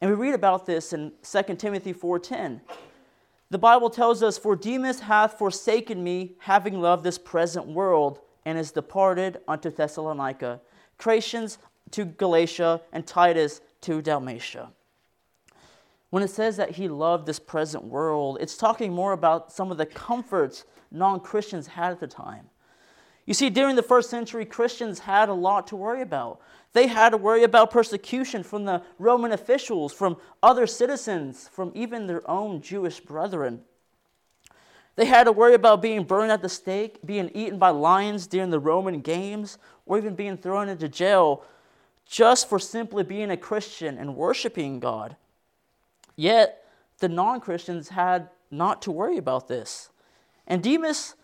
And 0.00 0.10
we 0.10 0.16
read 0.16 0.34
about 0.34 0.66
this 0.66 0.92
in 0.92 1.12
2 1.22 1.58
Timothy 1.58 1.94
4:10. 1.94 2.60
The 3.50 3.58
Bible 3.58 3.90
tells 3.90 4.22
us, 4.22 4.36
For 4.36 4.56
Demas 4.56 5.00
hath 5.00 5.38
forsaken 5.38 6.02
me, 6.02 6.34
having 6.40 6.80
loved 6.80 7.04
this 7.04 7.18
present 7.18 7.66
world, 7.66 8.20
and 8.44 8.58
is 8.58 8.72
departed 8.72 9.40
unto 9.46 9.70
Thessalonica. 9.70 10.60
Crescens 10.98 11.58
to 11.92 12.06
Galatia, 12.06 12.80
and 12.92 13.06
Titus 13.06 13.60
to 13.82 14.02
Dalmatia. 14.02 14.70
When 16.10 16.22
it 16.22 16.30
says 16.30 16.56
that 16.56 16.72
he 16.72 16.88
loved 16.88 17.26
this 17.26 17.38
present 17.38 17.84
world, 17.84 18.38
it's 18.40 18.56
talking 18.56 18.92
more 18.92 19.12
about 19.12 19.52
some 19.52 19.70
of 19.70 19.78
the 19.78 19.86
comforts 19.86 20.64
non 20.90 21.20
Christians 21.20 21.66
had 21.68 21.92
at 21.92 22.00
the 22.00 22.06
time. 22.06 22.50
You 23.24 23.34
see, 23.34 23.50
during 23.50 23.76
the 23.76 23.82
first 23.82 24.10
century, 24.10 24.44
Christians 24.44 25.00
had 25.00 25.28
a 25.28 25.34
lot 25.34 25.66
to 25.68 25.76
worry 25.76 26.02
about. 26.02 26.40
They 26.72 26.88
had 26.88 27.10
to 27.10 27.16
worry 27.16 27.44
about 27.44 27.70
persecution 27.70 28.42
from 28.42 28.64
the 28.64 28.82
Roman 28.98 29.32
officials, 29.32 29.92
from 29.92 30.16
other 30.42 30.66
citizens, 30.66 31.48
from 31.48 31.70
even 31.74 32.06
their 32.06 32.28
own 32.28 32.60
Jewish 32.62 33.00
brethren. 33.00 33.62
They 34.96 35.04
had 35.04 35.24
to 35.24 35.32
worry 35.32 35.54
about 35.54 35.82
being 35.82 36.04
burned 36.04 36.32
at 36.32 36.42
the 36.42 36.48
stake, 36.48 36.98
being 37.04 37.30
eaten 37.34 37.58
by 37.58 37.70
lions 37.70 38.26
during 38.26 38.50
the 38.50 38.58
Roman 38.58 39.00
games, 39.00 39.58
or 39.86 39.98
even 39.98 40.14
being 40.14 40.36
thrown 40.36 40.68
into 40.68 40.88
jail 40.88 41.44
just 42.06 42.48
for 42.48 42.58
simply 42.58 43.02
being 43.02 43.30
a 43.30 43.36
Christian 43.36 43.96
and 43.96 44.16
worshiping 44.16 44.80
God. 44.80 45.16
Yet, 46.16 46.66
the 46.98 47.08
non 47.08 47.40
Christians 47.40 47.90
had 47.90 48.28
not 48.50 48.82
to 48.82 48.90
worry 48.90 49.16
about 49.16 49.48
this. 49.48 49.90
And 50.46 50.62
Demas, 50.62 51.14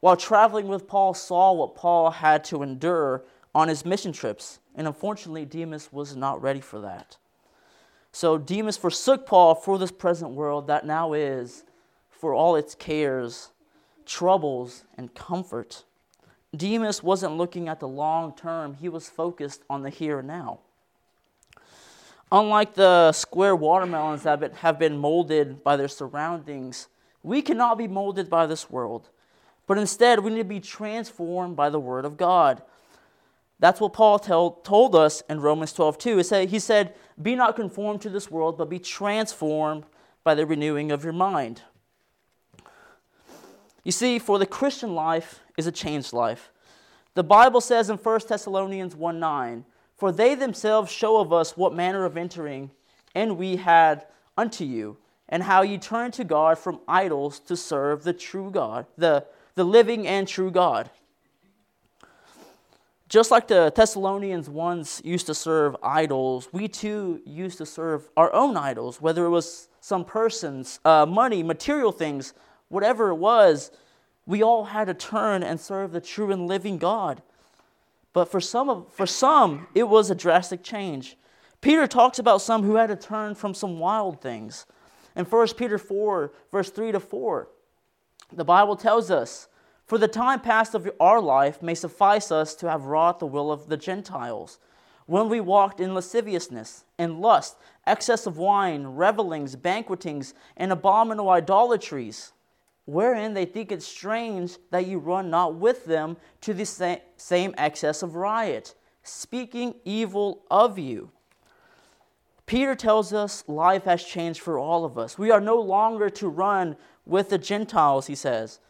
while 0.00 0.16
traveling 0.16 0.68
with 0.68 0.86
Paul, 0.86 1.14
saw 1.14 1.52
what 1.52 1.74
Paul 1.74 2.10
had 2.10 2.44
to 2.44 2.62
endure 2.62 3.24
on 3.54 3.68
his 3.68 3.84
mission 3.84 4.12
trips. 4.12 4.58
And 4.74 4.86
unfortunately, 4.86 5.44
Demas 5.44 5.92
was 5.92 6.16
not 6.16 6.42
ready 6.42 6.60
for 6.60 6.80
that. 6.80 7.16
So 8.12 8.38
Demas 8.38 8.76
forsook 8.76 9.26
Paul 9.26 9.54
for 9.54 9.78
this 9.78 9.90
present 9.90 10.32
world 10.32 10.68
that 10.68 10.86
now 10.86 11.12
is, 11.12 11.64
for 12.10 12.34
all 12.34 12.56
its 12.56 12.74
cares, 12.74 13.50
troubles, 14.06 14.84
and 14.96 15.12
comfort. 15.14 15.84
Demas 16.56 17.02
wasn't 17.02 17.36
looking 17.36 17.68
at 17.68 17.80
the 17.80 17.88
long 17.88 18.34
term, 18.36 18.74
he 18.74 18.88
was 18.88 19.08
focused 19.08 19.62
on 19.68 19.82
the 19.82 19.90
here 19.90 20.20
and 20.20 20.28
now. 20.28 20.60
Unlike 22.30 22.74
the 22.74 23.12
square 23.12 23.54
watermelons 23.54 24.22
that 24.22 24.54
have 24.54 24.78
been 24.78 24.96
molded 24.96 25.62
by 25.62 25.76
their 25.76 25.88
surroundings, 25.88 26.88
we 27.22 27.42
cannot 27.42 27.78
be 27.78 27.88
molded 27.88 28.30
by 28.30 28.46
this 28.46 28.70
world, 28.70 29.08
but 29.66 29.78
instead 29.78 30.20
we 30.20 30.30
need 30.30 30.38
to 30.38 30.44
be 30.44 30.60
transformed 30.60 31.56
by 31.56 31.70
the 31.70 31.80
Word 31.80 32.04
of 32.04 32.16
God. 32.16 32.62
That's 33.60 33.80
what 33.80 33.92
Paul 33.92 34.18
tell, 34.18 34.50
told 34.50 34.94
us 34.94 35.22
in 35.28 35.40
Romans 35.40 35.72
12 35.72 35.98
2. 35.98 36.16
He 36.16 36.22
said, 36.22 36.48
he 36.48 36.58
said, 36.58 36.94
Be 37.20 37.34
not 37.34 37.56
conformed 37.56 38.02
to 38.02 38.10
this 38.10 38.30
world, 38.30 38.58
but 38.58 38.68
be 38.68 38.78
transformed 38.78 39.84
by 40.22 40.34
the 40.34 40.46
renewing 40.46 40.90
of 40.90 41.04
your 41.04 41.12
mind. 41.12 41.62
You 43.84 43.92
see, 43.92 44.18
for 44.18 44.38
the 44.38 44.46
Christian 44.46 44.94
life 44.94 45.40
is 45.56 45.66
a 45.66 45.72
changed 45.72 46.12
life. 46.12 46.50
The 47.14 47.22
Bible 47.22 47.60
says 47.60 47.90
in 47.90 47.96
1 47.96 48.20
Thessalonians 48.28 48.96
1 48.96 49.20
9, 49.20 49.64
For 49.96 50.10
they 50.10 50.34
themselves 50.34 50.90
show 50.90 51.18
of 51.18 51.32
us 51.32 51.56
what 51.56 51.74
manner 51.74 52.04
of 52.04 52.16
entering 52.16 52.70
and 53.14 53.38
we 53.38 53.56
had 53.56 54.06
unto 54.36 54.64
you, 54.64 54.96
and 55.28 55.44
how 55.44 55.62
ye 55.62 55.78
turned 55.78 56.12
to 56.14 56.24
God 56.24 56.58
from 56.58 56.80
idols 56.88 57.38
to 57.40 57.56
serve 57.56 58.02
the 58.02 58.12
true 58.12 58.50
God, 58.50 58.86
the, 58.98 59.24
the 59.54 59.64
living 59.64 60.06
and 60.06 60.26
true 60.26 60.50
God 60.50 60.90
just 63.14 63.30
like 63.30 63.46
the 63.46 63.72
Thessalonians 63.74 64.50
once 64.50 65.00
used 65.04 65.26
to 65.26 65.34
serve 65.34 65.76
idols, 65.84 66.48
we 66.52 66.66
too 66.66 67.20
used 67.24 67.58
to 67.58 67.64
serve 67.64 68.08
our 68.16 68.32
own 68.34 68.56
idols, 68.56 69.00
whether 69.00 69.24
it 69.24 69.30
was 69.30 69.68
some 69.80 70.04
persons, 70.04 70.80
uh, 70.84 71.06
money, 71.06 71.42
material 71.44 71.92
things, 71.92 72.34
whatever 72.70 73.10
it 73.10 73.14
was. 73.14 73.70
We 74.26 74.42
all 74.42 74.64
had 74.64 74.86
to 74.86 74.94
turn 74.94 75.44
and 75.44 75.60
serve 75.60 75.92
the 75.92 76.00
true 76.00 76.32
and 76.32 76.48
living 76.48 76.76
God. 76.76 77.22
But 78.12 78.32
for 78.32 78.40
some, 78.40 78.68
of, 78.68 78.92
for 78.92 79.06
some, 79.06 79.68
it 79.76 79.84
was 79.84 80.10
a 80.10 80.16
drastic 80.16 80.64
change. 80.64 81.16
Peter 81.60 81.86
talks 81.86 82.18
about 82.18 82.42
some 82.42 82.64
who 82.64 82.74
had 82.74 82.88
to 82.88 82.96
turn 82.96 83.36
from 83.36 83.54
some 83.54 83.78
wild 83.78 84.22
things. 84.22 84.66
In 85.14 85.24
1 85.24 85.48
Peter 85.56 85.78
4, 85.78 86.32
verse 86.50 86.70
3 86.70 86.90
to 86.90 86.98
4, 86.98 87.48
the 88.36 88.44
Bible 88.44 88.76
tells 88.76 89.10
us, 89.10 89.48
for 89.86 89.98
the 89.98 90.08
time 90.08 90.40
past 90.40 90.74
of 90.74 90.90
our 90.98 91.20
life 91.20 91.62
may 91.62 91.74
suffice 91.74 92.32
us 92.32 92.54
to 92.56 92.70
have 92.70 92.86
wrought 92.86 93.18
the 93.18 93.26
will 93.26 93.52
of 93.52 93.68
the 93.68 93.76
Gentiles, 93.76 94.58
when 95.06 95.28
we 95.28 95.40
walked 95.40 95.80
in 95.80 95.94
lasciviousness, 95.94 96.84
and 96.98 97.20
lust, 97.20 97.56
excess 97.86 98.26
of 98.26 98.38
wine, 98.38 98.86
revelings, 98.86 99.56
banquetings, 99.56 100.32
and 100.56 100.72
abominable 100.72 101.28
idolatries, 101.28 102.32
wherein 102.86 103.34
they 103.34 103.44
think 103.44 103.70
it 103.70 103.82
strange 103.82 104.56
that 104.70 104.86
you 104.86 104.98
run 104.98 105.28
not 105.28 105.54
with 105.54 105.84
them 105.84 106.16
to 106.40 106.54
the 106.54 107.00
same 107.16 107.54
excess 107.58 108.02
of 108.02 108.14
riot, 108.14 108.74
speaking 109.02 109.74
evil 109.84 110.42
of 110.50 110.78
you. 110.78 111.10
Peter 112.46 112.74
tells 112.74 113.12
us 113.12 113.44
life 113.46 113.84
has 113.84 114.04
changed 114.04 114.40
for 114.40 114.58
all 114.58 114.84
of 114.84 114.98
us. 114.98 115.18
We 115.18 115.30
are 115.30 115.40
no 115.40 115.60
longer 115.60 116.10
to 116.10 116.28
run 116.28 116.76
with 117.06 117.30
the 117.30 117.38
Gentiles, 117.38 118.06
he 118.06 118.14
says. 118.14 118.60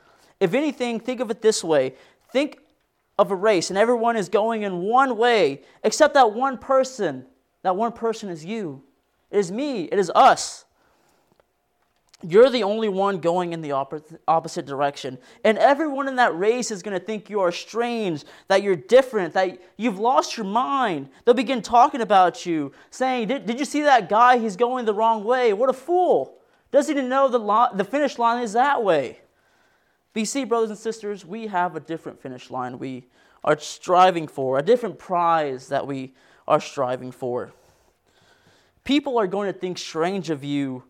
If 0.41 0.55
anything, 0.55 1.01
think 1.01 1.21
of 1.21 1.31
it 1.31 1.43
this 1.43 1.63
way 1.63 1.95
think 2.33 2.59
of 3.17 3.31
a 3.31 3.37
race, 3.37 3.71
and 3.71 3.79
everyone 3.79 4.17
is 4.17 4.29
going 4.29 4.63
in 4.63 4.81
one 4.81 5.17
way, 5.17 5.63
except 5.85 6.15
that 6.15 6.33
one 6.33 6.59
person. 6.59 7.25
That 7.63 7.77
one 7.77 7.93
person 7.93 8.29
is 8.29 8.45
you. 8.45 8.83
It 9.31 9.39
is 9.39 9.53
me. 9.53 9.85
It 9.85 9.99
is 9.99 10.11
us. 10.15 10.65
You're 12.27 12.51
the 12.51 12.63
only 12.63 12.89
one 12.89 13.19
going 13.19 13.53
in 13.53 13.61
the 13.61 13.73
opposite 14.27 14.67
direction. 14.67 15.19
And 15.45 15.59
everyone 15.59 16.09
in 16.09 16.17
that 16.17 16.37
race 16.37 16.71
is 16.71 16.83
going 16.83 16.99
to 16.99 17.05
think 17.05 17.31
you 17.31 17.41
are 17.41 17.53
strange, 17.53 18.25
that 18.49 18.63
you're 18.63 18.77
different, 18.77 19.35
that 19.35 19.61
you've 19.77 19.99
lost 19.99 20.37
your 20.37 20.47
mind. 20.47 21.09
They'll 21.25 21.35
begin 21.35 21.63
talking 21.63 22.01
about 22.01 22.45
you, 22.47 22.73
saying, 22.91 23.29
Did, 23.29 23.47
did 23.47 23.59
you 23.59 23.65
see 23.65 23.83
that 23.83 24.09
guy? 24.09 24.39
He's 24.39 24.57
going 24.57 24.87
the 24.87 24.95
wrong 24.95 25.23
way. 25.23 25.53
What 25.53 25.71
a 25.71 25.75
fool. 25.75 26.39
Doesn't 26.75 26.97
he 26.97 27.03
know 27.03 27.29
the, 27.29 27.69
the 27.73 27.85
finish 27.85 28.19
line 28.19 28.43
is 28.43 28.55
that 28.55 28.83
way? 28.83 29.21
See, 30.25 30.43
brothers 30.43 30.71
and 30.71 30.79
sisters, 30.79 31.25
we 31.25 31.47
have 31.47 31.77
a 31.77 31.81
different 31.81 32.21
finish 32.21 32.51
line 32.51 32.81
we 32.81 33.05
are 33.45 33.57
striving 33.61 34.27
for, 34.27 34.59
a 34.59 34.63
different 34.63 34.99
prize 34.99 35.69
that 35.69 35.87
we 35.87 36.15
are 36.49 36.59
striving 36.59 37.13
for. 37.13 37.53
People 38.83 39.19
are 39.19 39.29
going 39.29 39.53
to 39.53 39.57
think 39.57 39.79
strange 39.79 40.31
of 40.31 40.43
you 40.43 40.83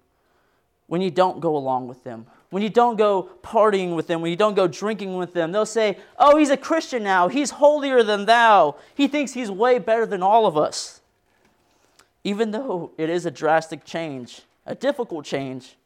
when 0.87 1.03
you 1.03 1.11
don't 1.11 1.41
go 1.41 1.55
along 1.55 1.87
with 1.87 2.03
them, 2.03 2.29
when 2.49 2.63
you 2.63 2.71
don't 2.71 2.97
go 2.97 3.29
partying 3.43 3.95
with 3.95 4.07
them, 4.07 4.23
when 4.23 4.31
you 4.31 4.39
don't 4.39 4.55
go 4.55 4.67
drinking 4.67 5.19
with 5.19 5.35
them. 5.35 5.53
They'll 5.53 5.67
say, 5.67 5.99
Oh, 6.19 6.39
he's 6.39 6.49
a 6.49 6.57
Christian 6.57 7.03
now. 7.03 7.29
He's 7.29 7.51
holier 7.51 8.03
than 8.03 8.25
thou. 8.25 8.77
He 8.95 9.07
thinks 9.07 9.35
he's 9.35 9.51
way 9.51 9.79
better 9.79 10.07
than 10.07 10.23
all 10.23 10.47
of 10.47 10.57
us. 10.57 11.03
Even 12.23 12.53
though 12.53 12.93
it 12.97 13.11
is 13.11 13.27
a 13.27 13.31
drastic 13.31 13.85
change, 13.85 14.45
a 14.67 14.75
difficult 14.75 15.25
change, 15.25 15.77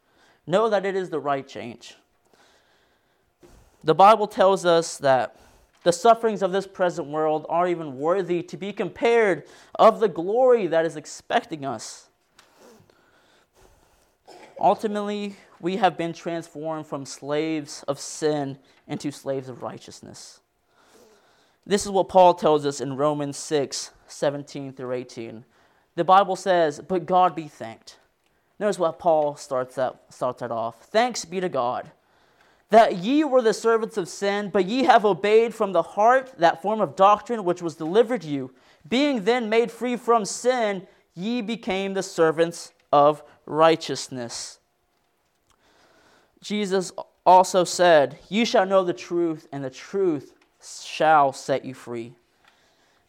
know 0.47 0.69
that 0.69 0.85
it 0.85 0.95
is 0.95 1.09
the 1.09 1.19
right 1.19 1.47
change. 1.47 1.95
The 3.83 3.95
Bible 3.95 4.27
tells 4.27 4.65
us 4.65 4.97
that 4.97 5.39
the 5.83 5.93
sufferings 5.93 6.41
of 6.41 6.51
this 6.51 6.67
present 6.67 7.07
world 7.07 7.45
are 7.47 7.67
even 7.67 7.97
worthy 7.97 8.43
to 8.43 8.57
be 8.57 8.73
compared 8.73 9.43
of 9.75 9.99
the 9.99 10.09
glory 10.09 10.67
that 10.67 10.85
is 10.85 10.97
expecting 10.97 11.65
us. 11.65 12.09
Ultimately, 14.59 15.37
we 15.61 15.77
have 15.77 15.97
been 15.97 16.11
transformed 16.11 16.85
from 16.85 17.05
slaves 17.05 17.83
of 17.87 17.99
sin 17.99 18.57
into 18.87 19.11
slaves 19.11 19.47
of 19.47 19.63
righteousness. 19.63 20.41
This 21.65 21.85
is 21.85 21.91
what 21.91 22.09
Paul 22.09 22.33
tells 22.33 22.65
us 22.65 22.81
in 22.81 22.97
Romans 22.97 23.37
6 23.37 23.91
17 24.07 24.73
through 24.73 24.91
18. 24.91 25.45
the 25.95 26.03
Bible 26.03 26.35
says, 26.35 26.81
But 26.85 27.05
God 27.05 27.35
be 27.35 27.47
thanked. 27.47 27.98
Notice 28.59 28.77
what 28.77 28.99
Paul 28.99 29.35
starts 29.35 29.75
that, 29.75 30.01
starts 30.09 30.41
that 30.41 30.51
off. 30.51 30.81
Thanks 30.83 31.25
be 31.25 31.39
to 31.39 31.49
God 31.49 31.91
that 32.69 32.97
ye 32.97 33.23
were 33.23 33.41
the 33.41 33.53
servants 33.53 33.97
of 33.97 34.07
sin, 34.07 34.49
but 34.49 34.65
ye 34.65 34.83
have 34.83 35.03
obeyed 35.03 35.53
from 35.53 35.71
the 35.71 35.81
heart 35.81 36.31
that 36.37 36.61
form 36.61 36.81
of 36.81 36.95
doctrine 36.95 37.43
which 37.43 37.61
was 37.61 37.75
delivered 37.75 38.23
you. 38.23 38.51
Being 38.87 39.23
then 39.23 39.49
made 39.49 39.71
free 39.71 39.95
from 39.95 40.23
sin, 40.23 40.87
ye 41.15 41.41
became 41.41 41.93
the 41.93 42.03
servants 42.03 42.71
of 42.93 43.23
righteousness. 43.45 44.59
Jesus 46.41 46.91
also 47.25 47.63
said, 47.63 48.19
You 48.29 48.45
shall 48.45 48.65
know 48.65 48.83
the 48.83 48.93
truth, 48.93 49.47
and 49.51 49.63
the 49.63 49.69
truth 49.69 50.33
shall 50.61 51.33
set 51.33 51.65
you 51.65 51.73
free. 51.73 52.13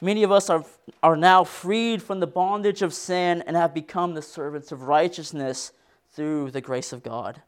Many 0.00 0.22
of 0.22 0.32
us 0.32 0.48
are, 0.48 0.64
are 1.02 1.16
now 1.16 1.44
freed 1.44 2.02
from 2.02 2.20
the 2.20 2.26
bondage 2.26 2.82
of 2.82 2.94
sin 2.94 3.42
and 3.46 3.56
have 3.56 3.74
become 3.74 4.14
the 4.14 4.22
servants 4.22 4.72
of 4.72 4.82
righteousness 4.82 5.72
through 6.12 6.50
the 6.50 6.60
grace 6.60 6.92
of 6.92 7.02
God. 7.02 7.42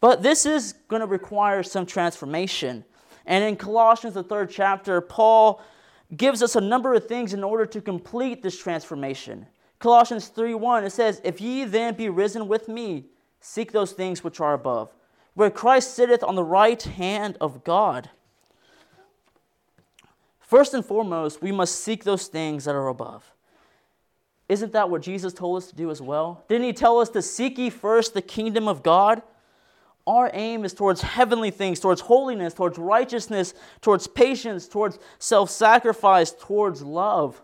But 0.00 0.22
this 0.22 0.46
is 0.46 0.74
going 0.88 1.00
to 1.00 1.06
require 1.06 1.62
some 1.62 1.86
transformation. 1.86 2.84
And 3.26 3.42
in 3.42 3.56
Colossians, 3.56 4.14
the 4.14 4.22
third 4.22 4.50
chapter, 4.50 5.00
Paul 5.00 5.62
gives 6.16 6.42
us 6.42 6.56
a 6.56 6.60
number 6.60 6.94
of 6.94 7.08
things 7.08 7.32
in 7.34 7.42
order 7.42 7.66
to 7.66 7.80
complete 7.80 8.42
this 8.42 8.58
transformation. 8.58 9.46
Colossians 9.78 10.28
3:1 10.28 10.84
it 10.84 10.90
says, 10.90 11.20
"If 11.24 11.40
ye 11.40 11.64
then 11.64 11.94
be 11.94 12.08
risen 12.08 12.48
with 12.48 12.68
me, 12.68 13.06
seek 13.40 13.72
those 13.72 13.92
things 13.92 14.22
which 14.22 14.40
are 14.40 14.54
above, 14.54 14.94
where 15.34 15.50
Christ 15.50 15.94
sitteth 15.94 16.22
on 16.22 16.36
the 16.36 16.44
right 16.44 16.82
hand 16.82 17.36
of 17.40 17.64
God." 17.64 18.10
First 20.46 20.74
and 20.74 20.84
foremost, 20.84 21.42
we 21.42 21.52
must 21.52 21.80
seek 21.80 22.04
those 22.04 22.26
things 22.26 22.66
that 22.66 22.74
are 22.74 22.88
above. 22.88 23.30
Isn't 24.48 24.72
that 24.72 24.90
what 24.90 25.00
Jesus 25.02 25.32
told 25.32 25.56
us 25.56 25.68
to 25.68 25.74
do 25.74 25.90
as 25.90 26.02
well? 26.02 26.44
Didn't 26.48 26.66
he 26.66 26.72
tell 26.74 27.00
us 27.00 27.08
to 27.10 27.22
seek 27.22 27.56
ye 27.56 27.70
first 27.70 28.12
the 28.12 28.22
kingdom 28.22 28.68
of 28.68 28.82
God? 28.82 29.22
Our 30.06 30.30
aim 30.34 30.66
is 30.66 30.74
towards 30.74 31.00
heavenly 31.00 31.50
things, 31.50 31.80
towards 31.80 32.02
holiness, 32.02 32.52
towards 32.52 32.76
righteousness, 32.76 33.54
towards 33.80 34.06
patience, 34.06 34.68
towards 34.68 34.98
self 35.18 35.48
sacrifice, 35.48 36.30
towards 36.30 36.82
love. 36.82 37.42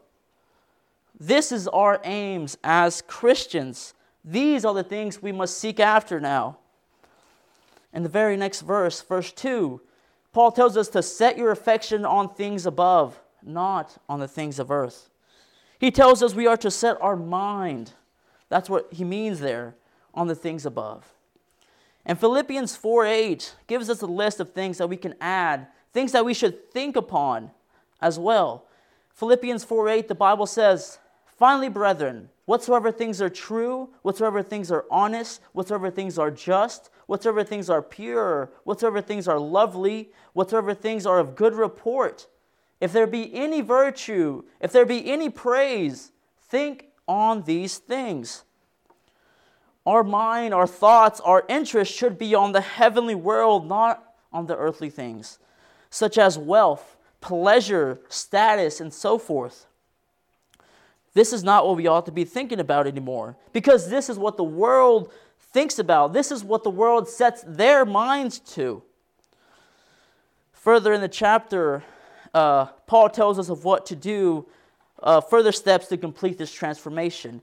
This 1.19 1.53
is 1.53 1.69
our 1.69 2.01
aims 2.05 2.59
as 2.63 3.01
Christians. 3.03 3.95
These 4.23 4.67
are 4.67 4.75
the 4.75 4.85
things 4.85 5.23
we 5.23 5.33
must 5.33 5.57
seek 5.57 5.81
after 5.81 6.21
now. 6.21 6.59
In 7.95 8.03
the 8.03 8.11
very 8.11 8.37
next 8.37 8.61
verse, 8.61 9.01
verse 9.01 9.33
2, 9.33 9.81
Paul 10.33 10.53
tells 10.53 10.77
us 10.77 10.89
to 10.91 11.03
set 11.03 11.37
your 11.37 11.51
affection 11.51 12.05
on 12.05 12.35
things 12.35 12.67
above, 12.67 13.21
not 13.43 13.99
on 14.09 14.21
the 14.21 14.29
things 14.29 14.59
of 14.59 14.71
earth. 14.71 15.11
He 15.79 15.91
tells 15.91 16.23
us 16.23 16.35
we 16.35 16.47
are 16.47 16.59
to 16.59 16.71
set 16.71 17.01
our 17.01 17.17
mind, 17.17 17.93
that's 18.49 18.69
what 18.71 18.93
he 18.93 19.05
means 19.05 19.41
there, 19.41 19.75
on 20.15 20.27
the 20.27 20.35
things 20.35 20.67
above. 20.67 21.13
And 22.05 22.19
Philippians 22.19 22.77
4 22.77 23.07
8 23.07 23.57
gives 23.67 23.91
us 23.91 24.03
a 24.03 24.07
list 24.07 24.41
of 24.41 24.53
things 24.53 24.79
that 24.79 24.89
we 24.89 24.97
can 24.97 25.15
add, 25.21 25.67
things 25.93 26.13
that 26.13 26.25
we 26.25 26.35
should 26.35 26.71
think 26.71 26.97
upon 26.97 27.51
as 28.01 28.19
well. 28.19 28.67
Philippians 29.15 29.65
4 29.65 29.89
8, 29.89 30.09
the 30.09 30.15
Bible 30.15 30.47
says, 30.47 30.99
Finally, 31.41 31.71
brethren, 31.71 32.29
whatsoever 32.45 32.93
things 32.93 33.23
are 33.23 33.31
true, 33.31 33.89
whatsoever 34.03 34.43
things 34.43 34.71
are 34.71 34.85
honest, 34.91 35.41
whatsoever 35.55 35.91
things 35.91 36.19
are 36.19 36.31
just, 36.31 36.91
whatsoever 37.07 37.43
things 37.43 37.71
are 37.71 37.81
pure, 37.81 38.53
whatsoever 38.65 39.01
things 39.01 39.27
are 39.27 39.39
lovely, 39.39 40.13
whatsoever 40.35 40.75
things 40.75 41.07
are 41.07 41.19
of 41.19 41.35
good 41.35 41.55
report, 41.55 42.27
if 42.79 42.93
there 42.93 43.07
be 43.07 43.35
any 43.35 43.63
virtue, 43.63 44.43
if 44.61 44.71
there 44.71 44.85
be 44.85 45.11
any 45.11 45.31
praise, 45.31 46.13
think 46.43 46.89
on 47.09 47.45
these 47.45 47.79
things. 47.79 48.45
Our 49.87 50.05
mind, 50.05 50.53
our 50.53 50.67
thoughts, 50.67 51.21
our 51.21 51.47
interests 51.49 51.97
should 51.97 52.19
be 52.19 52.35
on 52.35 52.53
the 52.53 52.61
heavenly 52.61 53.15
world, 53.15 53.67
not 53.67 54.13
on 54.31 54.45
the 54.45 54.59
earthly 54.59 54.91
things, 54.91 55.39
such 55.89 56.19
as 56.19 56.37
wealth, 56.37 56.99
pleasure, 57.23 58.03
status, 58.11 58.79
and 58.79 58.93
so 58.93 59.17
forth. 59.17 59.69
This 61.13 61.33
is 61.33 61.43
not 61.43 61.67
what 61.67 61.77
we 61.77 61.87
ought 61.87 62.07
to 62.07 62.13
be 62.13 62.25
thinking 62.25 62.61
about 62.61 62.87
anymore 62.87 63.37
because 63.53 63.91
this 63.91 64.09
is 64.09 64.19
what 64.19 64.37
the 64.37 64.45
world 64.45 65.13
thinks 65.53 65.79
about. 65.79 66.13
This 66.13 66.31
is 66.31 66.45
what 66.45 66.63
the 66.63 66.71
world 66.71 67.09
sets 67.09 67.43
their 67.47 67.85
minds 67.85 68.39
to. 68.39 68.83
Further 70.53 70.93
in 70.93 71.01
the 71.01 71.09
chapter, 71.09 71.83
uh, 72.33 72.67
Paul 72.87 73.09
tells 73.09 73.39
us 73.39 73.49
of 73.49 73.65
what 73.65 73.87
to 73.87 73.97
do, 73.97 74.47
uh, 75.03 75.21
further 75.21 75.53
steps 75.53 75.89
to 75.89 75.97
complete 75.97 76.39
this 76.39 76.53
transformation. 76.53 77.41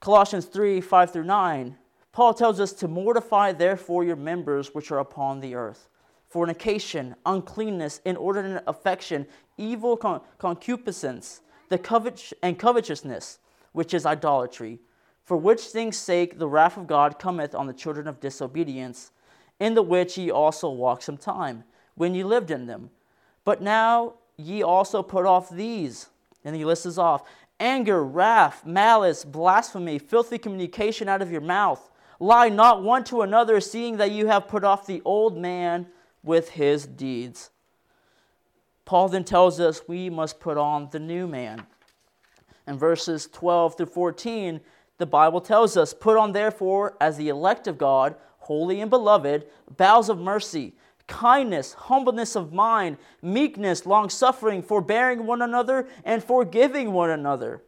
Colossians 0.00 0.44
3 0.46 0.80
5 0.80 1.12
through 1.12 1.24
9, 1.24 1.76
Paul 2.12 2.34
tells 2.34 2.60
us 2.60 2.72
to 2.74 2.88
mortify 2.88 3.52
therefore 3.52 4.04
your 4.04 4.16
members 4.16 4.74
which 4.74 4.90
are 4.90 4.98
upon 4.98 5.40
the 5.40 5.54
earth 5.54 5.88
fornication, 6.34 7.14
uncleanness, 7.26 8.00
inordinate 8.04 8.64
affection, 8.66 9.24
evil 9.56 9.96
con- 9.96 10.20
concupiscence, 10.38 11.42
the 11.74 11.78
covet- 11.78 12.32
and 12.40 12.56
covetousness, 12.56 13.40
which 13.72 13.92
is 13.92 14.06
idolatry, 14.06 14.78
for 15.24 15.36
which 15.36 15.60
things' 15.62 15.96
sake 15.96 16.38
the 16.38 16.46
wrath 16.46 16.76
of 16.76 16.86
God 16.86 17.18
cometh 17.18 17.52
on 17.52 17.66
the 17.66 17.72
children 17.72 18.06
of 18.06 18.20
disobedience, 18.20 19.10
in 19.58 19.74
the 19.74 19.82
which 19.82 20.16
ye 20.16 20.30
also 20.30 20.70
walked 20.70 21.02
some 21.02 21.16
time, 21.16 21.64
when 21.96 22.14
ye 22.14 22.22
lived 22.22 22.52
in 22.52 22.66
them. 22.66 22.90
But 23.44 23.60
now 23.60 24.14
ye 24.36 24.62
also 24.62 25.02
put 25.02 25.26
off 25.26 25.50
these. 25.50 26.10
And 26.44 26.54
he 26.54 26.64
lists 26.64 26.96
off 26.96 27.24
anger, 27.58 28.04
wrath, 28.04 28.64
malice, 28.64 29.24
blasphemy, 29.24 29.98
filthy 29.98 30.38
communication 30.38 31.08
out 31.08 31.22
of 31.22 31.32
your 31.32 31.40
mouth. 31.40 31.90
Lie 32.20 32.50
not 32.50 32.84
one 32.84 33.02
to 33.04 33.22
another, 33.22 33.60
seeing 33.60 33.96
that 33.96 34.12
you 34.12 34.28
have 34.28 34.46
put 34.46 34.62
off 34.62 34.86
the 34.86 35.02
old 35.04 35.36
man 35.36 35.88
with 36.22 36.50
his 36.50 36.86
deeds. 36.86 37.50
Paul 38.84 39.08
then 39.08 39.24
tells 39.24 39.60
us 39.60 39.82
we 39.88 40.10
must 40.10 40.40
put 40.40 40.56
on 40.56 40.88
the 40.90 40.98
new 40.98 41.26
man. 41.26 41.66
In 42.66 42.78
verses 42.78 43.28
12 43.32 43.76
through 43.76 43.86
14, 43.86 44.60
the 44.98 45.06
Bible 45.06 45.40
tells 45.40 45.76
us, 45.76 45.92
Put 45.94 46.16
on 46.16 46.32
therefore, 46.32 46.96
as 47.00 47.16
the 47.16 47.28
elect 47.28 47.66
of 47.66 47.78
God, 47.78 48.14
holy 48.38 48.80
and 48.80 48.90
beloved, 48.90 49.46
bowels 49.76 50.08
of 50.08 50.18
mercy 50.18 50.74
kindness, 51.06 51.74
humbleness 51.74 52.34
of 52.34 52.52
mind, 52.52 52.96
meekness, 53.20 53.84
long 53.84 54.08
suffering, 54.08 54.62
forbearing 54.62 55.26
one 55.26 55.42
another, 55.42 55.86
and 56.04 56.24
forgiving 56.24 56.92
one 56.92 57.10
another. 57.10 57.62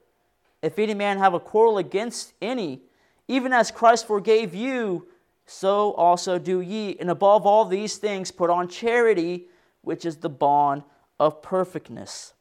If 0.63 0.79
any 0.79 0.95
man 0.95 1.19
have 1.19 1.35
a 1.35 1.41
quarrel 1.41 1.79
against 1.79 2.33
any, 2.41 2.81
even 3.29 3.53
as 3.53 3.71
Christ 3.71 4.07
forgave 4.07 4.55
you, 4.55 5.09
so 5.45 5.93
also 5.93 6.39
do 6.39 6.61
ye. 6.61 6.97
And 6.99 7.11
above 7.11 7.47
all 7.47 7.65
these 7.65 7.99
things, 7.99 8.31
put 8.31 8.51
on 8.51 8.69
charity, 8.69 9.49
which 9.83 10.05
is 10.05 10.17
the 10.17 10.31
bond 10.31 10.83
of 11.19 11.43
perfectness. 11.43 12.35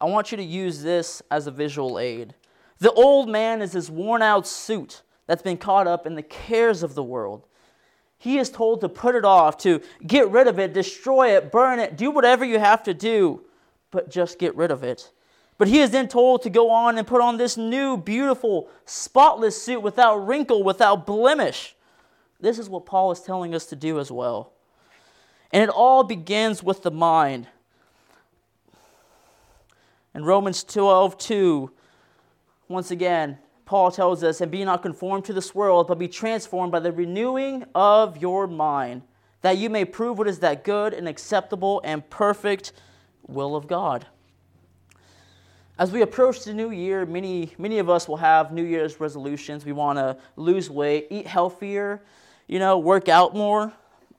I 0.00 0.06
want 0.06 0.30
you 0.30 0.36
to 0.36 0.44
use 0.44 0.82
this 0.82 1.22
as 1.30 1.46
a 1.46 1.50
visual 1.50 1.98
aid. 1.98 2.34
The 2.78 2.92
old 2.92 3.28
man 3.28 3.62
is 3.62 3.72
his 3.72 3.90
worn 3.90 4.20
out 4.20 4.46
suit 4.46 5.02
that's 5.26 5.42
been 5.42 5.56
caught 5.56 5.86
up 5.86 6.06
in 6.06 6.14
the 6.14 6.22
cares 6.22 6.82
of 6.82 6.94
the 6.94 7.02
world. 7.02 7.46
He 8.18 8.38
is 8.38 8.50
told 8.50 8.80
to 8.80 8.88
put 8.88 9.14
it 9.14 9.24
off, 9.24 9.56
to 9.58 9.80
get 10.06 10.30
rid 10.30 10.48
of 10.48 10.58
it, 10.58 10.72
destroy 10.72 11.36
it, 11.36 11.52
burn 11.52 11.78
it, 11.78 11.96
do 11.96 12.10
whatever 12.10 12.44
you 12.44 12.58
have 12.58 12.82
to 12.84 12.94
do, 12.94 13.42
but 13.90 14.10
just 14.10 14.38
get 14.38 14.54
rid 14.56 14.70
of 14.70 14.82
it. 14.82 15.10
But 15.56 15.68
he 15.68 15.80
is 15.80 15.90
then 15.90 16.08
told 16.08 16.42
to 16.42 16.50
go 16.50 16.70
on 16.70 16.98
and 16.98 17.06
put 17.06 17.20
on 17.20 17.36
this 17.36 17.56
new, 17.56 17.96
beautiful, 17.96 18.68
spotless 18.86 19.62
suit 19.62 19.80
without 19.80 20.16
wrinkle, 20.26 20.62
without 20.62 21.06
blemish. 21.06 21.76
This 22.40 22.58
is 22.58 22.68
what 22.68 22.86
Paul 22.86 23.10
is 23.12 23.20
telling 23.20 23.54
us 23.54 23.66
to 23.66 23.76
do 23.76 23.98
as 23.98 24.10
well. 24.10 24.52
And 25.52 25.62
it 25.62 25.68
all 25.68 26.04
begins 26.04 26.62
with 26.62 26.82
the 26.82 26.90
mind. 26.90 27.46
In 30.14 30.24
Romans 30.24 30.64
12 30.64 31.18
2, 31.18 31.70
once 32.68 32.90
again, 32.90 33.38
Paul 33.64 33.90
tells 33.90 34.22
us, 34.22 34.40
and 34.40 34.50
be 34.50 34.64
not 34.64 34.82
conformed 34.82 35.24
to 35.26 35.32
this 35.32 35.54
world, 35.54 35.86
but 35.88 35.98
be 35.98 36.08
transformed 36.08 36.70
by 36.70 36.80
the 36.80 36.92
renewing 36.92 37.64
of 37.74 38.18
your 38.18 38.46
mind, 38.46 39.02
that 39.42 39.56
you 39.56 39.70
may 39.70 39.84
prove 39.84 40.18
what 40.18 40.28
is 40.28 40.40
that 40.40 40.64
good 40.64 40.92
and 40.92 41.08
acceptable 41.08 41.80
and 41.84 42.08
perfect 42.10 42.72
will 43.26 43.56
of 43.56 43.66
God. 43.66 44.06
As 45.78 45.90
we 45.90 46.02
approach 46.02 46.44
the 46.44 46.54
new 46.54 46.70
year, 46.70 47.04
many, 47.04 47.52
many 47.58 47.78
of 47.78 47.90
us 47.90 48.06
will 48.06 48.18
have 48.18 48.52
New 48.52 48.62
Year's 48.62 49.00
resolutions. 49.00 49.64
We 49.64 49.72
want 49.72 49.98
to 49.98 50.16
lose 50.36 50.70
weight, 50.70 51.08
eat 51.10 51.26
healthier, 51.26 52.00
you 52.46 52.58
know, 52.58 52.78
work 52.78 53.08
out 53.08 53.34
more, 53.34 53.72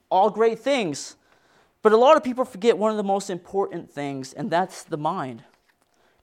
all 0.10 0.30
great 0.30 0.60
things. 0.60 1.16
But 1.82 1.92
a 1.92 1.98
lot 1.98 2.18
of 2.18 2.24
people 2.24 2.46
forget 2.46 2.78
one 2.78 2.92
of 2.92 2.98
the 2.98 3.04
most 3.04 3.30
important 3.30 3.92
things, 3.92 4.34
and 4.34 4.50
that's 4.50 4.84
the 4.84 4.98
mind 4.98 5.44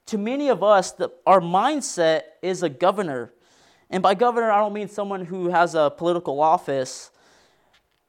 to 0.07 0.17
many 0.17 0.49
of 0.49 0.63
us, 0.63 0.91
the, 0.91 1.11
our 1.25 1.39
mindset 1.39 2.23
is 2.41 2.63
a 2.63 2.69
governor. 2.69 3.31
And 3.89 4.03
by 4.03 4.15
governor, 4.15 4.51
I 4.51 4.59
don't 4.59 4.73
mean 4.73 4.89
someone 4.89 5.25
who 5.25 5.49
has 5.49 5.75
a 5.75 5.89
political 5.89 6.41
office. 6.41 7.11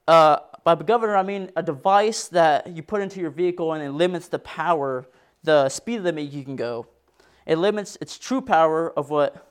Uh, 0.08 0.38
by 0.64 0.74
governor, 0.74 1.16
I 1.16 1.22
mean 1.22 1.50
a 1.56 1.62
device 1.62 2.28
that 2.28 2.66
you 2.68 2.82
put 2.82 3.00
into 3.00 3.20
your 3.20 3.30
vehicle 3.30 3.72
and 3.72 3.82
it 3.82 3.90
limits 3.90 4.28
the 4.28 4.38
power 4.38 5.06
the 5.42 5.68
speed 5.68 6.00
limit 6.00 6.32
you 6.32 6.42
can 6.42 6.56
go. 6.56 6.86
It 7.44 7.58
limits 7.58 7.98
its 8.00 8.18
true 8.18 8.40
power 8.40 8.90
of 8.98 9.10
what 9.10 9.46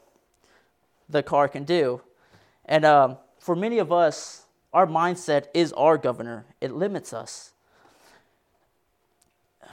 the 1.08 1.21
car 1.21 1.47
can 1.47 1.65
do. 1.65 2.01
And 2.65 2.84
um, 2.84 3.17
for 3.43 3.58
many 3.58 3.77
of 3.77 3.91
us, 3.91 4.45
our 4.71 4.88
mindset 4.88 5.47
is 5.53 5.73
our 5.73 5.97
governor, 5.97 6.45
it 6.62 6.71
limits 6.71 7.12
us. 7.12 7.51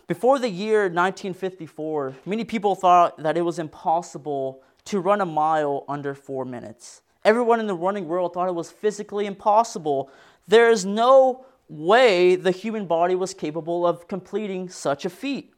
Before 0.08 0.40
the 0.40 0.48
year 0.48 0.82
1954, 0.82 2.16
many 2.26 2.42
people 2.42 2.74
thought 2.74 3.16
that 3.22 3.36
it 3.36 3.42
was 3.42 3.60
impossible 3.60 4.60
to 4.86 4.98
run 4.98 5.20
a 5.20 5.26
mile 5.26 5.84
under 5.88 6.16
four 6.16 6.44
minutes. 6.44 7.02
Everyone 7.24 7.60
in 7.60 7.68
the 7.68 7.76
running 7.76 8.08
world 8.08 8.34
thought 8.34 8.48
it 8.48 8.56
was 8.56 8.72
physically 8.72 9.26
impossible. 9.26 10.10
There 10.48 10.68
is 10.68 10.84
no 10.84 11.46
way 11.68 12.34
the 12.34 12.50
human 12.50 12.86
body 12.86 13.14
was 13.14 13.34
capable 13.34 13.86
of 13.86 14.08
completing 14.08 14.68
such 14.68 15.04
a 15.04 15.10
feat. 15.10 15.54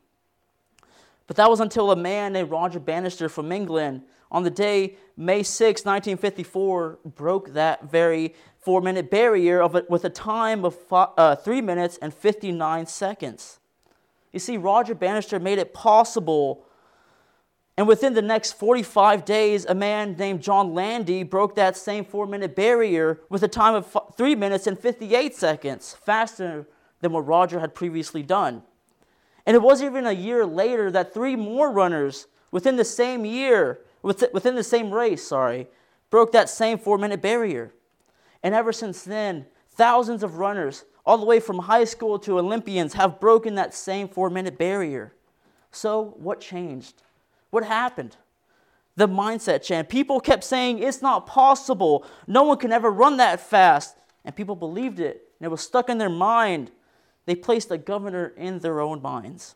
But 1.27 1.37
that 1.37 1.48
was 1.48 1.61
until 1.61 1.90
a 1.90 1.96
man 1.96 2.35
named 2.35 2.51
Roger 2.51 2.79
Bannister 2.79 3.31
from 3.31 3.51
England, 3.53 4.03
on 4.33 4.42
the 4.42 4.51
day 4.51 4.97
May 5.16 5.42
6, 5.42 5.85
1954, 5.85 6.99
broke 7.05 7.53
that 7.53 7.88
very 7.88 8.35
four 8.59 8.81
minute 8.81 9.11
barrier 9.11 9.61
of 9.61 9.77
it 9.77 9.88
with 9.90 10.05
a 10.05 10.11
time 10.11 10.64
of 10.64 10.75
five, 10.75 11.11
uh, 11.16 11.37
3 11.37 11.61
minutes 11.61 11.99
and 12.01 12.12
59 12.12 12.87
seconds. 12.87 13.61
You 14.33 14.40
see, 14.40 14.57
Roger 14.57 14.95
Bannister 14.95 15.38
made 15.38 15.59
it 15.59 15.75
possible. 15.75 16.64
And 17.77 17.87
within 17.87 18.14
the 18.14 18.23
next 18.23 18.53
45 18.53 19.25
days, 19.25 19.66
a 19.66 19.75
man 19.75 20.16
named 20.16 20.42
John 20.42 20.75
Landy 20.75 21.23
broke 21.23 21.55
that 21.57 21.77
same 21.77 22.05
four 22.05 22.27
minute 22.27 22.57
barrier 22.57 23.21
with 23.29 23.42
a 23.42 23.49
time 23.49 23.75
of 23.75 23.97
3 24.16 24.35
minutes 24.35 24.66
and 24.66 24.79
58 24.79 25.35
seconds, 25.35 25.95
faster 26.03 26.66
than 27.01 27.12
what 27.12 27.27
Roger 27.27 27.61
had 27.61 27.75
previously 27.75 28.23
done. 28.23 28.62
And 29.45 29.55
it 29.55 29.61
wasn't 29.61 29.90
even 29.90 30.07
a 30.07 30.12
year 30.12 30.47
later 30.47 30.90
that 30.90 31.12
three 31.12 31.37
more 31.37 31.71
runners 31.71 32.29
within 32.51 32.77
the 32.77 32.85
same 32.85 33.25
year, 33.25 33.81
within 34.03 34.55
the 34.55 34.65
same 34.65 34.93
race, 34.93 35.23
sorry, 35.27 35.69
broke 36.11 36.33
that 36.33 36.49
same 36.49 36.79
four 36.79 36.99
minute 36.99 37.23
barrier. 37.23 37.73
And 38.43 38.55
ever 38.55 38.73
since 38.73 39.03
then, 39.03 39.47
thousands 39.71 40.23
of 40.23 40.38
runners, 40.38 40.85
all 41.07 41.19
the 41.19 41.27
way 41.27 41.41
from 41.41 41.61
high 41.61 41.85
school 41.85 42.19
to 42.21 42.38
Olympians, 42.38 42.95
have 42.95 43.21
broken 43.21 43.55
that 43.55 43.75
same 43.75 44.09
four 44.09 44.31
minute 44.31 44.59
barrier. 44.59 45.15
So, 45.71 46.15
what 46.19 46.41
changed? 46.41 47.03
What 47.51 47.65
happened? 47.65 48.17
The 48.97 49.09
mindset 49.09 49.62
changed. 49.62 49.88
People 49.88 50.21
kept 50.21 50.45
saying, 50.45 50.81
It's 50.81 51.03
not 51.03 51.27
possible. 51.27 52.05
No 52.27 52.43
one 52.43 52.59
can 52.59 52.73
ever 52.73 52.91
run 52.91 53.17
that 53.17 53.41
fast. 53.41 53.97
And 54.25 54.37
people 54.37 54.55
believed 54.55 55.01
it, 55.01 55.29
and 55.41 55.47
it 55.47 55.51
was 55.51 55.62
stuck 55.62 55.88
in 55.88 55.99
their 55.99 56.11
mind. 56.11 56.71
They 57.27 57.35
placed 57.35 57.71
a 57.71 57.79
governor 57.79 58.33
in 58.37 58.59
their 58.59 58.81
own 58.81 59.01
minds. 59.03 59.55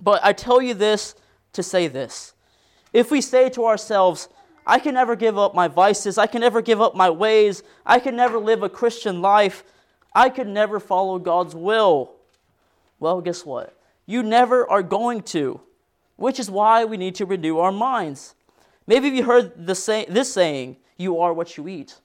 But 0.00 0.22
I 0.24 0.32
tell 0.32 0.60
you 0.60 0.74
this 0.74 1.14
to 1.52 1.62
say 1.62 1.86
this. 1.86 2.34
If 2.92 3.10
we 3.10 3.20
say 3.20 3.48
to 3.50 3.66
ourselves, 3.66 4.28
I 4.66 4.78
can 4.78 4.94
never 4.94 5.16
give 5.16 5.38
up 5.38 5.54
my 5.54 5.68
vices, 5.68 6.18
I 6.18 6.26
can 6.26 6.40
never 6.40 6.60
give 6.62 6.80
up 6.80 6.94
my 6.94 7.10
ways, 7.10 7.62
I 7.86 7.98
can 7.98 8.16
never 8.16 8.38
live 8.38 8.62
a 8.62 8.68
Christian 8.68 9.22
life, 9.22 9.64
I 10.14 10.28
could 10.28 10.48
never 10.48 10.80
follow 10.80 11.18
God's 11.18 11.54
will. 11.54 12.12
Well, 12.98 13.20
guess 13.20 13.44
what? 13.44 13.76
You 14.06 14.22
never 14.22 14.68
are 14.68 14.82
going 14.82 15.22
to, 15.22 15.60
which 16.16 16.38
is 16.38 16.50
why 16.50 16.84
we 16.84 16.96
need 16.96 17.14
to 17.16 17.26
renew 17.26 17.58
our 17.58 17.72
minds. 17.72 18.34
Maybe 18.86 19.08
you 19.08 19.24
heard 19.24 19.66
the 19.66 19.74
say, 19.74 20.04
this 20.08 20.32
saying, 20.32 20.76
you 20.96 21.20
are 21.20 21.32
what 21.32 21.56
you 21.56 21.68
eat. 21.68 21.96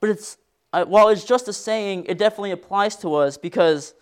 But 0.00 0.10
it's 0.10 0.36
uh, 0.74 0.84
while 0.84 1.08
it's 1.08 1.24
just 1.24 1.46
a 1.46 1.52
saying, 1.52 2.04
it 2.08 2.18
definitely 2.18 2.50
applies 2.50 2.96
to 2.96 3.14
us 3.14 3.36
because 3.36 3.94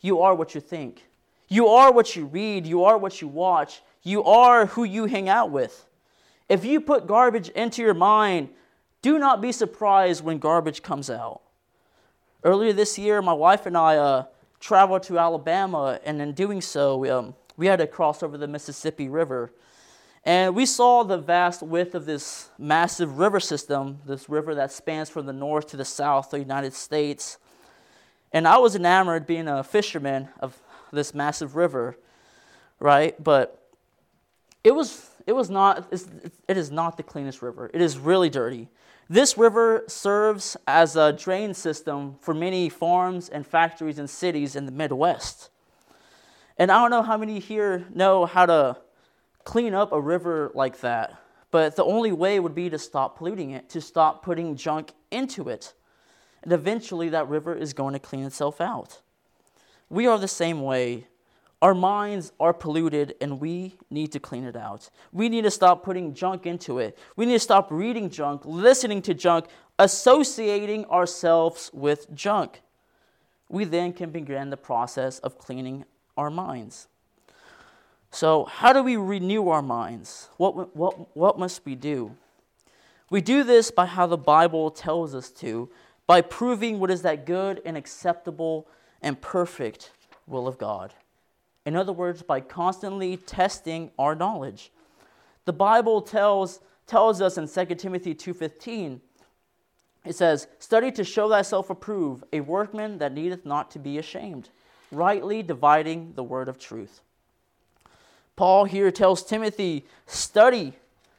you 0.00 0.20
are 0.20 0.36
what 0.36 0.54
you 0.54 0.60
think. 0.60 1.04
You 1.48 1.66
are 1.66 1.92
what 1.92 2.14
you 2.14 2.26
read. 2.26 2.64
You 2.64 2.84
are 2.84 2.96
what 2.96 3.20
you 3.20 3.26
watch. 3.26 3.82
You 4.02 4.24
are 4.24 4.66
who 4.66 4.84
you 4.84 5.06
hang 5.06 5.28
out 5.28 5.50
with. 5.50 5.86
If 6.48 6.64
you 6.64 6.80
put 6.80 7.06
garbage 7.06 7.48
into 7.50 7.82
your 7.82 7.94
mind, 7.94 8.50
do 9.00 9.18
not 9.18 9.40
be 9.40 9.52
surprised 9.52 10.24
when 10.24 10.38
garbage 10.38 10.82
comes 10.82 11.08
out. 11.08 11.40
Earlier 12.44 12.72
this 12.72 12.98
year, 12.98 13.22
my 13.22 13.32
wife 13.32 13.66
and 13.66 13.76
I 13.76 13.96
uh, 13.96 14.24
traveled 14.58 15.04
to 15.04 15.18
Alabama, 15.18 16.00
and 16.04 16.20
in 16.20 16.32
doing 16.32 16.60
so, 16.60 16.96
we, 16.96 17.08
um, 17.08 17.34
we 17.56 17.66
had 17.66 17.78
to 17.78 17.86
cross 17.86 18.22
over 18.22 18.36
the 18.36 18.48
Mississippi 18.48 19.08
River. 19.08 19.52
And 20.24 20.54
we 20.54 20.66
saw 20.66 21.02
the 21.02 21.18
vast 21.18 21.62
width 21.62 21.94
of 21.94 22.06
this 22.06 22.50
massive 22.58 23.18
river 23.18 23.40
system, 23.40 23.98
this 24.06 24.28
river 24.28 24.54
that 24.54 24.70
spans 24.70 25.08
from 25.08 25.26
the 25.26 25.32
north 25.32 25.68
to 25.68 25.76
the 25.76 25.84
south 25.84 26.26
of 26.26 26.30
the 26.32 26.38
United 26.40 26.74
States. 26.74 27.38
And 28.32 28.46
I 28.46 28.58
was 28.58 28.76
enamored 28.76 29.26
being 29.26 29.48
a 29.48 29.64
fisherman 29.64 30.28
of 30.40 30.60
this 30.92 31.12
massive 31.12 31.56
river, 31.56 31.96
right? 32.78 33.20
But 33.22 33.61
it 34.64 34.74
was 34.74 35.10
it 35.26 35.32
was 35.32 35.50
not 35.50 35.92
it 35.92 36.56
is 36.56 36.70
not 36.70 36.96
the 36.96 37.02
cleanest 37.02 37.42
river. 37.42 37.70
It 37.72 37.80
is 37.80 37.98
really 37.98 38.30
dirty. 38.30 38.68
This 39.08 39.36
river 39.36 39.84
serves 39.88 40.56
as 40.66 40.96
a 40.96 41.12
drain 41.12 41.54
system 41.54 42.16
for 42.20 42.32
many 42.32 42.68
farms 42.68 43.28
and 43.28 43.46
factories 43.46 43.98
and 43.98 44.08
cities 44.08 44.56
in 44.56 44.64
the 44.64 44.72
Midwest. 44.72 45.50
And 46.56 46.70
I 46.70 46.80
don't 46.80 46.90
know 46.90 47.02
how 47.02 47.16
many 47.16 47.38
here 47.38 47.86
know 47.92 48.26
how 48.26 48.46
to 48.46 48.76
clean 49.44 49.74
up 49.74 49.92
a 49.92 50.00
river 50.00 50.50
like 50.54 50.80
that. 50.80 51.18
But 51.50 51.76
the 51.76 51.84
only 51.84 52.12
way 52.12 52.40
would 52.40 52.54
be 52.54 52.70
to 52.70 52.78
stop 52.78 53.18
polluting 53.18 53.50
it, 53.50 53.68
to 53.70 53.80
stop 53.80 54.24
putting 54.24 54.56
junk 54.56 54.92
into 55.10 55.48
it. 55.48 55.74
And 56.42 56.52
eventually 56.52 57.08
that 57.10 57.28
river 57.28 57.54
is 57.54 57.72
going 57.74 57.92
to 57.92 57.98
clean 57.98 58.24
itself 58.24 58.60
out. 58.60 59.00
We 59.90 60.06
are 60.06 60.18
the 60.18 60.28
same 60.28 60.62
way. 60.62 61.06
Our 61.62 61.74
minds 61.74 62.32
are 62.40 62.52
polluted 62.52 63.14
and 63.20 63.40
we 63.40 63.76
need 63.88 64.10
to 64.12 64.18
clean 64.18 64.42
it 64.42 64.56
out. 64.56 64.90
We 65.12 65.28
need 65.28 65.44
to 65.44 65.50
stop 65.50 65.84
putting 65.84 66.12
junk 66.12 66.44
into 66.44 66.80
it. 66.80 66.98
We 67.14 67.24
need 67.24 67.34
to 67.34 67.38
stop 67.38 67.70
reading 67.70 68.10
junk, 68.10 68.42
listening 68.44 69.00
to 69.02 69.14
junk, 69.14 69.46
associating 69.78 70.84
ourselves 70.86 71.70
with 71.72 72.12
junk. 72.12 72.62
We 73.48 73.64
then 73.64 73.92
can 73.92 74.10
begin 74.10 74.50
the 74.50 74.56
process 74.56 75.20
of 75.20 75.38
cleaning 75.38 75.84
our 76.16 76.30
minds. 76.30 76.88
So, 78.10 78.44
how 78.44 78.72
do 78.72 78.82
we 78.82 78.96
renew 78.96 79.48
our 79.48 79.62
minds? 79.62 80.30
What, 80.38 80.76
what, 80.76 81.16
what 81.16 81.38
must 81.38 81.64
we 81.64 81.76
do? 81.76 82.16
We 83.08 83.20
do 83.20 83.44
this 83.44 83.70
by 83.70 83.86
how 83.86 84.08
the 84.08 84.18
Bible 84.18 84.70
tells 84.72 85.14
us 85.14 85.30
to, 85.30 85.70
by 86.08 86.22
proving 86.22 86.80
what 86.80 86.90
is 86.90 87.02
that 87.02 87.24
good 87.24 87.62
and 87.64 87.76
acceptable 87.76 88.66
and 89.00 89.20
perfect 89.20 89.92
will 90.26 90.48
of 90.48 90.58
God. 90.58 90.92
In 91.64 91.76
other 91.76 91.92
words, 91.92 92.22
by 92.22 92.40
constantly 92.40 93.16
testing 93.16 93.90
our 93.98 94.14
knowledge. 94.14 94.70
The 95.44 95.52
Bible 95.52 96.02
tells, 96.02 96.60
tells 96.86 97.20
us 97.20 97.38
in 97.38 97.48
2 97.48 97.74
Timothy 97.76 98.14
2.15, 98.14 99.00
it 100.04 100.16
says, 100.16 100.48
Study 100.58 100.90
to 100.92 101.04
show 101.04 101.28
thyself 101.28 101.70
approved, 101.70 102.24
a 102.32 102.40
workman 102.40 102.98
that 102.98 103.12
needeth 103.12 103.46
not 103.46 103.70
to 103.72 103.78
be 103.78 103.98
ashamed, 103.98 104.48
rightly 104.90 105.42
dividing 105.42 106.12
the 106.14 106.24
word 106.24 106.48
of 106.48 106.58
truth. 106.58 107.00
Paul 108.34 108.64
here 108.64 108.90
tells 108.90 109.22
Timothy, 109.22 109.84
study, 110.06 110.72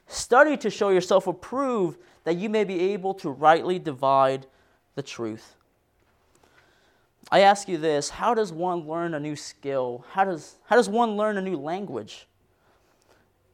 study 0.07 0.57
to 0.57 0.69
show 0.69 0.89
yourself 0.89 1.27
approved 1.27 1.99
that 2.25 2.35
you 2.35 2.49
may 2.49 2.63
be 2.63 2.79
able 2.91 3.13
to 3.15 3.29
rightly 3.29 3.79
divide 3.79 4.45
the 4.95 5.03
truth. 5.03 5.55
I 7.33 7.39
ask 7.39 7.67
you 7.67 7.79
this 7.79 8.11
how 8.11 8.35
does 8.35 8.53
one 8.53 8.87
learn 8.87 9.15
a 9.15 9.19
new 9.19 9.35
skill? 9.35 10.05
How 10.11 10.23
does, 10.23 10.57
how 10.65 10.75
does 10.75 10.87
one 10.87 11.17
learn 11.17 11.35
a 11.35 11.41
new 11.41 11.57
language? 11.57 12.27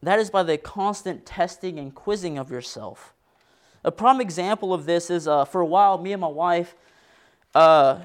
That 0.04 0.20
is 0.20 0.30
by 0.30 0.44
the 0.44 0.58
constant 0.58 1.26
testing 1.26 1.80
and 1.80 1.96
quizzing 1.96 2.38
of 2.38 2.52
yourself. 2.52 3.14
A 3.86 3.92
prime 3.92 4.20
example 4.20 4.74
of 4.74 4.86
this 4.86 5.10
is 5.10 5.30
uh, 5.30 5.46
for 5.46 5.62
a 5.62 5.66
while, 5.66 5.98
me 5.98 6.12
and 6.12 6.20
my 6.20 6.28
wife 6.28 6.76
uh, 7.56 8.00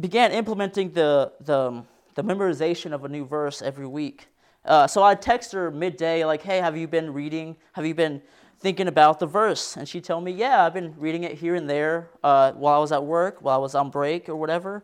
began 0.00 0.32
implementing 0.32 0.90
the, 0.90 1.30
the, 1.40 1.84
the 2.16 2.24
memorization 2.24 2.92
of 2.92 3.04
a 3.04 3.08
new 3.08 3.24
verse 3.24 3.62
every 3.62 3.86
week. 3.86 4.26
Uh, 4.64 4.88
so 4.88 5.04
I'd 5.04 5.22
text 5.22 5.52
her 5.52 5.70
midday, 5.70 6.24
like, 6.24 6.42
hey, 6.42 6.58
have 6.58 6.76
you 6.76 6.88
been 6.88 7.12
reading? 7.12 7.54
Have 7.74 7.86
you 7.86 7.94
been 7.94 8.22
thinking 8.58 8.88
about 8.88 9.20
the 9.20 9.26
verse? 9.26 9.76
And 9.76 9.88
she'd 9.88 10.02
tell 10.02 10.20
me, 10.20 10.32
yeah, 10.32 10.66
I've 10.66 10.74
been 10.74 10.96
reading 10.98 11.22
it 11.22 11.38
here 11.38 11.54
and 11.54 11.70
there 11.70 12.08
uh, 12.24 12.50
while 12.52 12.74
I 12.74 12.78
was 12.78 12.90
at 12.90 13.04
work, 13.04 13.40
while 13.40 13.54
I 13.54 13.62
was 13.62 13.76
on 13.76 13.88
break 13.88 14.28
or 14.28 14.34
whatever. 14.34 14.82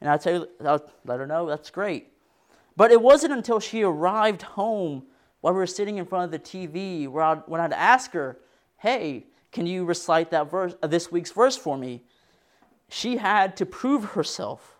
And 0.00 0.10
I'd, 0.10 0.20
tell, 0.20 0.46
I'd 0.64 0.80
let 1.04 1.18
her 1.18 1.26
know, 1.26 1.46
that's 1.46 1.70
great. 1.70 2.12
But 2.76 2.90
it 2.90 3.00
wasn't 3.00 3.32
until 3.32 3.60
she 3.60 3.82
arrived 3.82 4.42
home 4.42 5.04
while 5.40 5.52
we 5.52 5.58
were 5.58 5.66
sitting 5.66 5.98
in 5.98 6.06
front 6.06 6.24
of 6.24 6.30
the 6.30 6.38
TV 6.38 7.08
where 7.08 7.24
I'd, 7.24 7.42
when 7.46 7.60
I'd 7.60 7.72
ask 7.72 8.12
her, 8.12 8.38
hey, 8.78 9.26
can 9.50 9.66
you 9.66 9.84
recite 9.84 10.30
that 10.30 10.50
verse, 10.50 10.74
uh, 10.82 10.86
this 10.86 11.10
week's 11.10 11.32
verse 11.32 11.56
for 11.56 11.76
me? 11.76 12.02
She 12.88 13.16
had 13.16 13.56
to 13.56 13.66
prove 13.66 14.04
herself. 14.04 14.76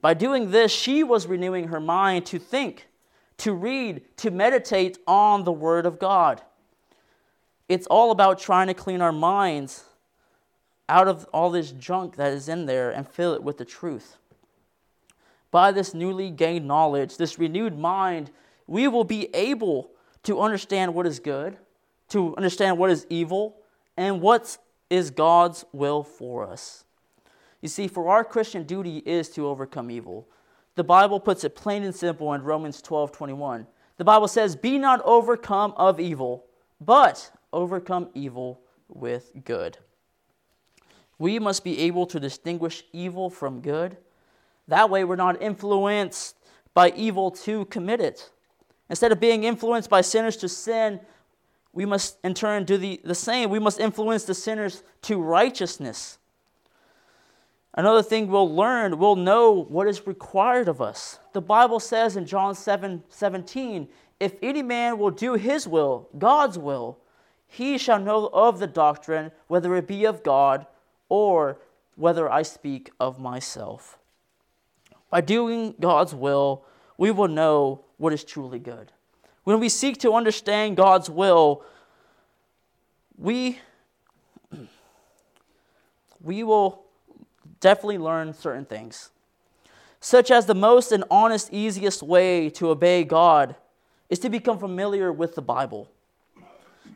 By 0.00 0.14
doing 0.14 0.50
this, 0.50 0.72
she 0.72 1.02
was 1.02 1.26
renewing 1.26 1.68
her 1.68 1.80
mind 1.80 2.26
to 2.26 2.38
think 2.38 2.88
to 3.42 3.52
read, 3.52 4.02
to 4.18 4.30
meditate 4.30 4.98
on 5.04 5.42
the 5.42 5.52
Word 5.52 5.84
of 5.84 5.98
God. 5.98 6.40
It's 7.68 7.88
all 7.88 8.12
about 8.12 8.38
trying 8.38 8.68
to 8.68 8.74
clean 8.74 9.00
our 9.00 9.10
minds 9.10 9.84
out 10.88 11.08
of 11.08 11.26
all 11.32 11.50
this 11.50 11.72
junk 11.72 12.16
that 12.16 12.32
is 12.32 12.48
in 12.48 12.66
there 12.66 12.90
and 12.90 13.08
fill 13.08 13.34
it 13.34 13.42
with 13.42 13.58
the 13.58 13.64
truth. 13.64 14.18
by 15.50 15.70
this 15.70 15.92
newly 15.92 16.30
gained 16.30 16.66
knowledge, 16.66 17.18
this 17.18 17.38
renewed 17.38 17.78
mind, 17.78 18.30
we 18.66 18.88
will 18.88 19.04
be 19.04 19.28
able 19.34 19.90
to 20.22 20.40
understand 20.40 20.94
what 20.94 21.06
is 21.06 21.20
good, 21.20 21.58
to 22.08 22.34
understand 22.36 22.78
what 22.78 22.90
is 22.90 23.06
evil, 23.10 23.56
and 23.96 24.22
what 24.22 24.56
is 24.88 25.10
God's 25.10 25.64
will 25.72 26.02
for 26.02 26.46
us. 26.46 26.84
You 27.60 27.68
see, 27.68 27.86
for 27.86 28.08
our 28.08 28.24
Christian 28.24 28.64
duty 28.64 28.98
is 28.98 29.28
to 29.30 29.46
overcome 29.46 29.90
evil. 29.90 30.26
The 30.74 30.84
Bible 30.84 31.20
puts 31.20 31.44
it 31.44 31.54
plain 31.54 31.82
and 31.82 31.94
simple 31.94 32.32
in 32.32 32.42
Romans 32.42 32.80
12 32.80 33.12
21. 33.12 33.66
The 33.98 34.04
Bible 34.04 34.28
says, 34.28 34.56
Be 34.56 34.78
not 34.78 35.00
overcome 35.04 35.74
of 35.76 36.00
evil, 36.00 36.46
but 36.80 37.30
overcome 37.52 38.08
evil 38.14 38.62
with 38.88 39.32
good. 39.44 39.78
We 41.18 41.38
must 41.38 41.64
be 41.64 41.78
able 41.80 42.06
to 42.06 42.20
distinguish 42.20 42.84
evil 42.92 43.30
from 43.30 43.60
good. 43.60 43.96
That 44.68 44.90
way, 44.90 45.04
we're 45.04 45.16
not 45.16 45.40
influenced 45.42 46.36
by 46.74 46.90
evil 46.90 47.30
to 47.30 47.64
commit 47.66 48.00
it. 48.00 48.30
Instead 48.88 49.12
of 49.12 49.20
being 49.20 49.44
influenced 49.44 49.90
by 49.90 50.00
sinners 50.00 50.36
to 50.38 50.48
sin, 50.48 51.00
we 51.72 51.86
must 51.86 52.18
in 52.22 52.34
turn 52.34 52.64
do 52.64 52.76
the, 52.76 53.00
the 53.04 53.14
same. 53.14 53.50
We 53.50 53.58
must 53.58 53.80
influence 53.80 54.24
the 54.24 54.34
sinners 54.34 54.82
to 55.02 55.20
righteousness. 55.20 56.18
Another 57.74 58.02
thing 58.02 58.28
we'll 58.28 58.54
learn, 58.54 58.98
we'll 58.98 59.16
know 59.16 59.52
what 59.52 59.88
is 59.88 60.06
required 60.06 60.68
of 60.68 60.82
us. 60.82 61.18
The 61.32 61.40
Bible 61.40 61.80
says 61.80 62.16
in 62.16 62.26
John 62.26 62.54
7 62.54 63.02
17, 63.08 63.88
if 64.20 64.34
any 64.42 64.62
man 64.62 64.98
will 64.98 65.10
do 65.10 65.34
his 65.34 65.66
will, 65.66 66.08
God's 66.18 66.58
will, 66.58 66.98
he 67.46 67.78
shall 67.78 67.98
know 67.98 68.28
of 68.32 68.58
the 68.58 68.66
doctrine, 68.66 69.32
whether 69.48 69.74
it 69.74 69.86
be 69.86 70.04
of 70.04 70.22
God 70.22 70.66
or 71.12 71.58
whether 71.94 72.32
I 72.32 72.40
speak 72.40 72.90
of 72.98 73.20
myself. 73.20 73.98
By 75.10 75.20
doing 75.20 75.74
God's 75.78 76.14
will, 76.14 76.64
we 76.96 77.10
will 77.10 77.28
know 77.28 77.84
what 77.98 78.14
is 78.14 78.24
truly 78.24 78.58
good. 78.58 78.92
When 79.44 79.60
we 79.60 79.68
seek 79.68 79.98
to 79.98 80.14
understand 80.14 80.78
God's 80.78 81.10
will, 81.10 81.64
we, 83.18 83.58
we 86.22 86.44
will 86.44 86.82
definitely 87.60 87.98
learn 87.98 88.32
certain 88.32 88.64
things, 88.64 89.10
such 90.00 90.30
as 90.30 90.46
the 90.46 90.54
most 90.54 90.92
and 90.92 91.04
honest, 91.10 91.52
easiest 91.52 92.02
way 92.02 92.48
to 92.48 92.70
obey 92.70 93.04
God 93.04 93.54
is 94.08 94.18
to 94.20 94.30
become 94.30 94.58
familiar 94.58 95.12
with 95.12 95.34
the 95.34 95.42
Bible 95.42 95.90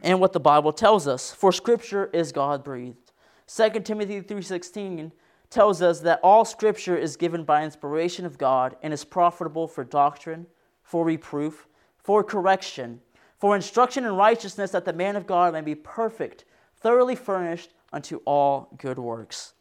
and 0.03 0.21
what 0.21 0.33
the 0.33 0.41
Bible 0.41 0.73
tells 0.73 1.07
us, 1.07 1.31
for 1.33 1.53
Scripture 1.53 2.09
is 2.15 2.33
God 2.33 2.65
breathed. 2.65 3.06
2 3.47 3.85
Timothy 3.85 4.21
3:16 4.21 5.13
tells 5.51 5.81
us 5.81 6.01
that 6.01 6.21
all 6.23 6.45
Scripture 6.45 6.97
is 6.97 7.17
given 7.17 7.45
by 7.45 7.63
inspiration 7.65 8.27
of 8.27 8.39
God 8.39 8.77
and 8.83 8.93
is 8.93 9.05
profitable 9.05 9.69
for 9.69 9.85
doctrine, 9.85 10.47
for 10.83 11.05
reproof, 11.05 11.69
for 11.97 12.25
correction, 12.25 13.01
for 13.39 13.55
instruction 13.55 14.05
in 14.05 14.17
righteousness, 14.17 14.73
that 14.73 14.85
the 14.85 14.93
man 14.93 15.15
of 15.15 15.27
God 15.27 15.53
may 15.53 15.61
be 15.61 15.75
perfect, 15.75 16.45
thoroughly 16.77 17.15
furnished 17.15 17.73
unto 17.93 18.21
all 18.25 18.69
good 18.79 18.99
works. 18.99 19.55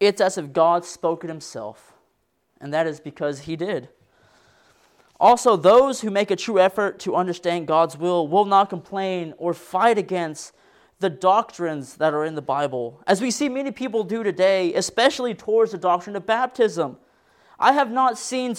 It's 0.00 0.20
as 0.20 0.38
if 0.38 0.52
God 0.52 0.84
spoke 0.84 1.24
it 1.24 1.28
himself, 1.28 1.94
and 2.60 2.72
that 2.72 2.86
is 2.86 3.00
because 3.00 3.40
he 3.40 3.56
did. 3.56 3.88
Also, 5.20 5.56
those 5.56 6.00
who 6.00 6.10
make 6.10 6.30
a 6.30 6.36
true 6.36 6.58
effort 6.58 6.98
to 7.00 7.14
understand 7.14 7.66
God's 7.66 7.96
will 7.96 8.26
will 8.26 8.44
not 8.44 8.68
complain 8.68 9.34
or 9.38 9.54
fight 9.54 9.96
against 9.96 10.52
the 11.00 11.10
doctrines 11.10 11.96
that 11.96 12.14
are 12.14 12.24
in 12.24 12.34
the 12.34 12.42
Bible, 12.42 13.02
as 13.06 13.20
we 13.20 13.30
see 13.30 13.48
many 13.48 13.70
people 13.70 14.04
do 14.04 14.22
today, 14.22 14.72
especially 14.74 15.34
towards 15.34 15.72
the 15.72 15.78
doctrine 15.78 16.16
of 16.16 16.24
baptism. 16.24 16.96
I 17.58 17.72
have 17.72 17.90
not 17.90 18.18
seen 18.18 18.56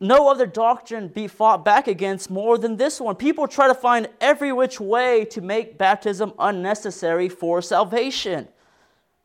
no 0.00 0.28
other 0.28 0.46
doctrine 0.46 1.08
be 1.08 1.28
fought 1.28 1.64
back 1.64 1.88
against 1.88 2.30
more 2.30 2.58
than 2.58 2.76
this 2.76 3.00
one. 3.00 3.16
People 3.16 3.46
try 3.46 3.68
to 3.68 3.74
find 3.74 4.08
every 4.20 4.52
which 4.52 4.80
way 4.80 5.24
to 5.26 5.40
make 5.40 5.78
baptism 5.78 6.32
unnecessary 6.38 7.28
for 7.28 7.62
salvation. 7.62 8.48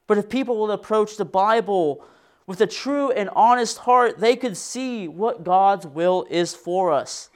But 0.08 0.18
if 0.18 0.30
people 0.30 0.58
will 0.58 0.72
approach 0.72 1.18
the 1.18 1.26
Bible 1.26 2.04
with 2.48 2.62
a 2.62 2.68
true 2.68 3.12
and 3.12 3.30
honest 3.36 3.80
heart, 3.80 4.20
they 4.20 4.36
could 4.36 4.58
see 4.58 5.08
what 5.08 5.44
God's 5.44 5.86
will 5.86 6.26
is 6.30 6.56
for 6.56 6.92
us. 6.92 7.30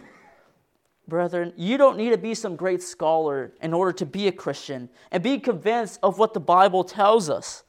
Brethren, 1.08 1.52
you 1.58 1.78
don't 1.78 1.98
need 1.98 2.12
to 2.12 2.18
be 2.18 2.34
some 2.34 2.56
great 2.56 2.82
scholar 2.82 3.52
in 3.62 3.74
order 3.74 3.92
to 3.94 4.06
be 4.06 4.28
a 4.28 4.32
Christian 4.32 4.90
and 5.12 5.22
be 5.22 5.38
convinced 5.38 6.00
of 6.02 6.18
what 6.18 6.34
the 6.34 6.40
Bible 6.40 6.84
tells 6.84 7.30
us. 7.30 7.64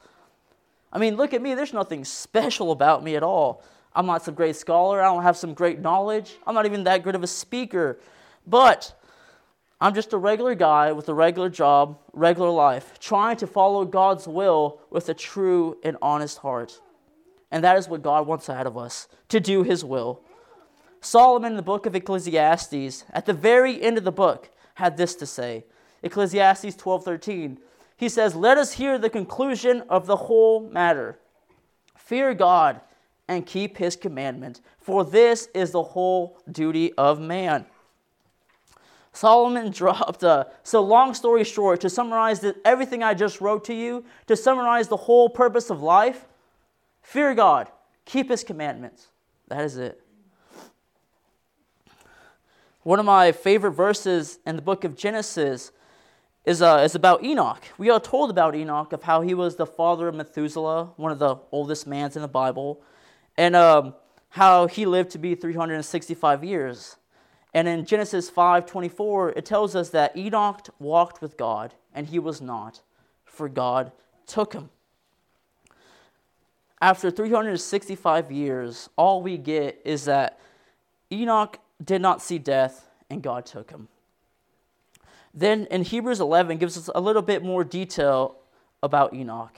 I 0.93 0.99
mean, 0.99 1.17
look 1.17 1.35
at 1.35 1.43
me, 1.43 1.55
there's 1.55 1.73
nothing 1.73 2.05
special 2.05 2.71
about 2.71 3.03
me 3.03 3.17
at 3.17 3.25
all. 3.25 3.65
I'm 3.93 4.07
not 4.07 4.23
some 4.23 4.35
great 4.35 4.55
scholar, 4.55 5.01
I 5.01 5.05
don't 5.05 5.25
have 5.25 5.37
some 5.37 5.55
great 5.55 5.81
knowledge, 5.81 6.37
I'm 6.47 6.55
not 6.55 6.67
even 6.67 6.85
that 6.85 7.03
good 7.03 7.17
of 7.17 7.23
a 7.25 7.29
speaker. 7.29 7.99
But 8.47 8.95
I'm 9.81 9.95
just 9.95 10.13
a 10.13 10.19
regular 10.19 10.55
guy 10.55 10.93
with 10.93 11.09
a 11.09 11.15
regular 11.15 11.49
job, 11.49 11.99
regular 12.13 12.51
life, 12.51 12.99
trying 13.01 13.37
to 13.39 13.47
follow 13.47 13.85
God's 13.85 14.29
will 14.29 14.81
with 14.91 15.09
a 15.09 15.15
true 15.15 15.77
and 15.83 15.97
honest 16.01 16.39
heart. 16.39 16.81
And 17.51 17.65
that 17.65 17.77
is 17.77 17.89
what 17.89 18.03
God 18.03 18.27
wants 18.27 18.49
out 18.49 18.67
of 18.67 18.79
us 18.79 19.09
to 19.29 19.41
do 19.41 19.63
His 19.63 19.85
will. 19.85 20.23
Solomon 21.05 21.53
in 21.53 21.57
the 21.57 21.63
book 21.63 21.85
of 21.85 21.95
Ecclesiastes, 21.95 23.05
at 23.13 23.27
the 23.27 23.35
very 23.35 23.83
end 23.83 23.99
of 23.99 24.05
the 24.05 24.13
book, 24.13 24.51
had 24.77 24.97
this 24.97 25.15
to 25.17 25.27
say 25.27 25.65
Ecclesiastes 26.03 26.77
12 26.77 27.05
13. 27.05 27.59
He 27.97 28.09
says, 28.09 28.35
Let 28.35 28.59
us 28.59 28.73
hear 28.73 28.99
the 28.99 29.11
conclusion 29.11 29.83
of 29.89 30.07
the 30.07 30.17
whole 30.17 30.61
matter. 30.61 31.19
Fear 31.97 32.35
God 32.35 32.81
and 33.29 33.47
keep 33.47 33.77
His 33.77 33.97
commandment, 33.97 34.61
for 34.79 35.05
this 35.05 35.49
is 35.55 35.71
the 35.71 35.83
whole 35.83 36.39
duty 36.51 36.93
of 36.95 37.21
man. 37.21 37.67
Solomon 39.13 39.71
dropped 39.73 40.23
a. 40.23 40.49
So, 40.63 40.83
long 40.83 41.15
story 41.15 41.45
short, 41.45 41.81
to 41.83 41.91
summarize 41.91 42.41
the, 42.41 42.57
everything 42.65 43.03
I 43.03 43.15
just 43.15 43.41
wrote 43.41 43.65
to 43.67 43.75
you, 43.75 44.05
to 44.27 44.37
summarize 44.37 44.89
the 44.89 44.97
whole 44.97 45.29
purpose 45.29 45.71
of 45.71 45.83
life, 45.83 46.25
fear 47.03 47.35
God, 47.35 47.71
keep 48.07 48.31
His 48.31 48.43
commandments. 48.43 49.09
That 49.49 49.65
is 49.65 49.77
it. 49.77 50.04
One 52.85 52.99
of 52.99 53.07
my 53.07 53.33
favorite 53.33 53.71
verses 53.71 54.41
in 54.45 54.57
the 54.57 54.63
book 54.63 54.85
of 54.85 54.95
Genesis 54.95 55.73
is, 56.45 56.61
uh, 56.61 56.83
is 56.85 56.95
about 56.95 57.25
Enoch. 57.25 57.65
We 57.79 57.89
are 57.89 57.99
told 57.99 58.29
about 58.29 58.55
Enoch 58.55 58.93
of 58.93 59.05
how 59.05 59.23
he 59.23 59.33
was 59.33 59.57
the 59.57 59.65
father 59.65 60.07
of 60.07 60.15
Methuselah, 60.15 60.91
one 60.97 61.11
of 61.11 61.19
the 61.19 61.37
oldest 61.51 61.87
mans 61.87 62.15
in 62.15 62.21
the 62.21 62.29
Bible, 62.29 62.83
and 63.39 63.57
um, 63.57 63.95
how 64.29 64.67
he 64.67 64.85
lived 64.85 65.13
to 65.13 65.19
be 65.19 65.35
365 65.35 66.45
years. 66.45 66.97
And 67.55 67.67
in 67.67 67.87
Genesis 67.87 68.31
5:24, 68.31 69.33
it 69.35 69.47
tells 69.47 69.75
us 69.75 69.89
that 69.91 70.15
Enoch 70.15 70.69
walked 70.79 71.23
with 71.23 71.39
God, 71.39 71.73
and 71.95 72.09
he 72.09 72.19
was 72.19 72.43
not, 72.43 72.83
for 73.25 73.49
God 73.49 73.93
took 74.27 74.53
him. 74.53 74.69
After 76.83 77.11
365 77.11 78.31
years, 78.31 78.91
all 78.97 79.23
we 79.23 79.39
get 79.39 79.81
is 79.87 80.05
that 80.05 80.39
Enoch 81.11 81.59
did 81.83 82.01
not 82.01 82.23
see 82.23 82.39
death, 82.39 82.89
and 83.11 83.23
God 83.23 83.47
took 83.47 83.71
him. 83.71 83.89
Then 85.33 85.67
in 85.71 85.83
Hebrews 85.83 86.21
11 86.21 86.59
gives 86.59 86.77
us 86.77 86.89
a 86.95 87.01
little 87.01 87.23
bit 87.23 87.43
more 87.43 87.65
detail 87.65 88.37
about 88.83 89.15
Enoch. 89.15 89.57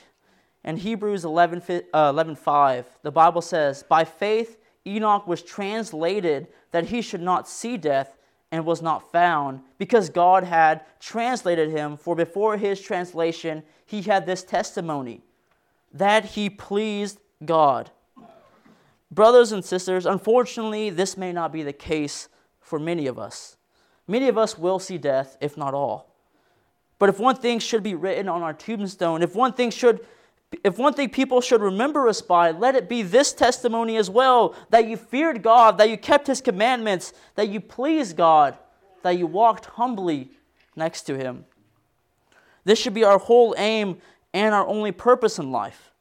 In 0.64 0.78
Hebrews 0.78 1.24
11, 1.24 1.62
uh, 1.92 2.08
11 2.10 2.36
5, 2.36 2.86
the 3.02 3.10
Bible 3.10 3.42
says, 3.42 3.82
By 3.82 4.04
faith 4.04 4.58
Enoch 4.86 5.26
was 5.26 5.42
translated 5.42 6.48
that 6.70 6.86
he 6.86 7.02
should 7.02 7.20
not 7.20 7.48
see 7.48 7.76
death 7.76 8.16
and 8.50 8.64
was 8.64 8.80
not 8.80 9.10
found 9.12 9.60
because 9.78 10.08
God 10.08 10.44
had 10.44 10.82
translated 11.00 11.70
him. 11.70 11.96
For 11.96 12.14
before 12.14 12.56
his 12.56 12.80
translation, 12.80 13.62
he 13.84 14.02
had 14.02 14.24
this 14.24 14.42
testimony 14.42 15.22
that 15.92 16.24
he 16.24 16.48
pleased 16.48 17.20
God. 17.44 17.90
Brothers 19.10 19.52
and 19.52 19.64
sisters, 19.64 20.06
unfortunately, 20.06 20.90
this 20.90 21.16
may 21.16 21.32
not 21.32 21.52
be 21.52 21.62
the 21.62 21.72
case 21.72 22.28
for 22.60 22.78
many 22.78 23.06
of 23.06 23.18
us. 23.18 23.56
Many 24.08 24.28
of 24.28 24.36
us 24.36 24.58
will 24.58 24.78
see 24.78 24.98
death, 24.98 25.36
if 25.40 25.56
not 25.56 25.74
all. 25.74 26.12
But 26.98 27.08
if 27.08 27.18
one 27.18 27.36
thing 27.36 27.58
should 27.58 27.82
be 27.82 27.94
written 27.94 28.28
on 28.28 28.42
our 28.42 28.54
tombstone, 28.54 29.22
if 29.22 29.34
one 29.34 29.52
thing 29.52 29.70
should 29.70 30.04
if 30.62 30.78
one 30.78 30.94
thing 30.94 31.10
people 31.10 31.40
should 31.40 31.60
remember 31.60 32.08
us 32.08 32.22
by, 32.22 32.52
let 32.52 32.76
it 32.76 32.88
be 32.88 33.02
this 33.02 33.32
testimony 33.32 33.96
as 33.96 34.08
well 34.08 34.54
that 34.70 34.86
you 34.86 34.96
feared 34.96 35.42
God, 35.42 35.76
that 35.78 35.90
you 35.90 35.98
kept 35.98 36.28
His 36.28 36.40
commandments, 36.40 37.12
that 37.34 37.48
you 37.48 37.60
pleased 37.60 38.16
God, 38.16 38.56
that 39.02 39.18
you 39.18 39.26
walked 39.26 39.66
humbly 39.66 40.30
next 40.76 41.02
to 41.02 41.16
Him. 41.16 41.44
This 42.64 42.78
should 42.78 42.94
be 42.94 43.04
our 43.04 43.18
whole 43.18 43.54
aim 43.58 43.98
and 44.32 44.54
our 44.54 44.66
only 44.66 44.92
purpose 44.92 45.38
in 45.38 45.50
life. 45.50 45.92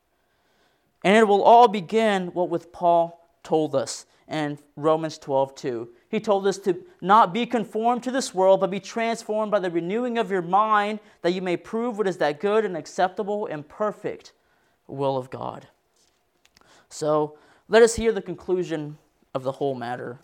And 1.05 1.15
it 1.15 1.27
will 1.27 1.43
all 1.43 1.67
begin 1.67 2.29
what 2.29 2.49
with 2.49 2.71
Paul 2.71 3.29
told 3.43 3.75
us 3.75 4.07
in 4.27 4.57
Romans 4.75 5.19
12 5.19 5.53
2. 5.53 5.89
He 6.09 6.19
told 6.19 6.47
us 6.47 6.57
to 6.59 6.83
not 6.99 7.31
be 7.31 7.45
conformed 7.45 8.01
to 8.03 8.11
this 8.11 8.33
world, 8.33 8.59
but 8.59 8.71
be 8.71 8.79
transformed 8.79 9.51
by 9.51 9.59
the 9.59 9.69
renewing 9.69 10.17
of 10.17 10.31
your 10.31 10.41
mind, 10.41 10.99
that 11.21 11.33
you 11.33 11.43
may 11.43 11.57
prove 11.57 11.99
what 11.99 12.07
is 12.07 12.17
that 12.17 12.39
good 12.39 12.65
and 12.65 12.75
acceptable 12.75 13.45
and 13.45 13.69
perfect 13.69 14.33
will 14.87 15.15
of 15.15 15.29
God. 15.29 15.67
So 16.89 17.37
let 17.69 17.83
us 17.83 17.95
hear 17.95 18.11
the 18.11 18.21
conclusion 18.21 18.97
of 19.35 19.43
the 19.43 19.51
whole 19.51 19.75
matter. 19.75 20.17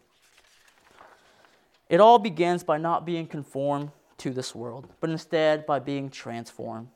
It 1.89 2.00
all 2.00 2.17
begins 2.17 2.63
by 2.63 2.80
not 2.80 3.06
being 3.06 3.28
conformed 3.28 3.91
to 4.17 4.32
this 4.32 4.56
world, 4.56 4.88
but 5.00 5.12
instead 5.12 5.67
by 5.67 5.78
being 5.78 6.10
transformed. 6.10 6.88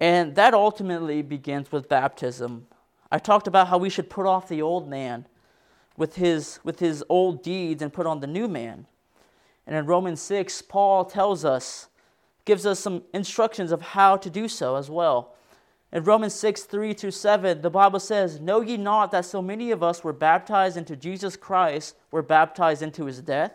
And 0.00 0.34
that 0.34 0.54
ultimately 0.54 1.22
begins 1.22 1.70
with 1.70 1.88
baptism. 1.88 2.66
I 3.12 3.18
talked 3.18 3.46
about 3.46 3.68
how 3.68 3.78
we 3.78 3.90
should 3.90 4.08
put 4.08 4.26
off 4.26 4.48
the 4.48 4.62
old 4.62 4.88
man 4.88 5.26
with 5.96 6.16
his, 6.16 6.58
with 6.64 6.78
his 6.78 7.04
old 7.08 7.42
deeds 7.42 7.82
and 7.82 7.92
put 7.92 8.06
on 8.06 8.20
the 8.20 8.26
new 8.26 8.48
man. 8.48 8.86
And 9.66 9.76
in 9.76 9.86
Romans 9.86 10.22
6, 10.22 10.62
Paul 10.62 11.04
tells 11.04 11.44
us, 11.44 11.88
gives 12.46 12.64
us 12.64 12.80
some 12.80 13.02
instructions 13.12 13.70
of 13.70 13.82
how 13.82 14.16
to 14.16 14.30
do 14.30 14.48
so 14.48 14.76
as 14.76 14.88
well. 14.88 15.34
In 15.92 16.04
Romans 16.04 16.34
6, 16.34 16.62
3 16.62 16.94
through 16.94 17.10
7, 17.10 17.60
the 17.60 17.70
Bible 17.70 18.00
says, 18.00 18.40
Know 18.40 18.60
ye 18.60 18.76
not 18.76 19.10
that 19.10 19.24
so 19.24 19.42
many 19.42 19.70
of 19.70 19.82
us 19.82 20.02
were 20.02 20.12
baptized 20.12 20.76
into 20.76 20.96
Jesus 20.96 21.36
Christ, 21.36 21.96
were 22.10 22.22
baptized 22.22 22.80
into 22.80 23.04
his 23.04 23.20
death? 23.20 23.52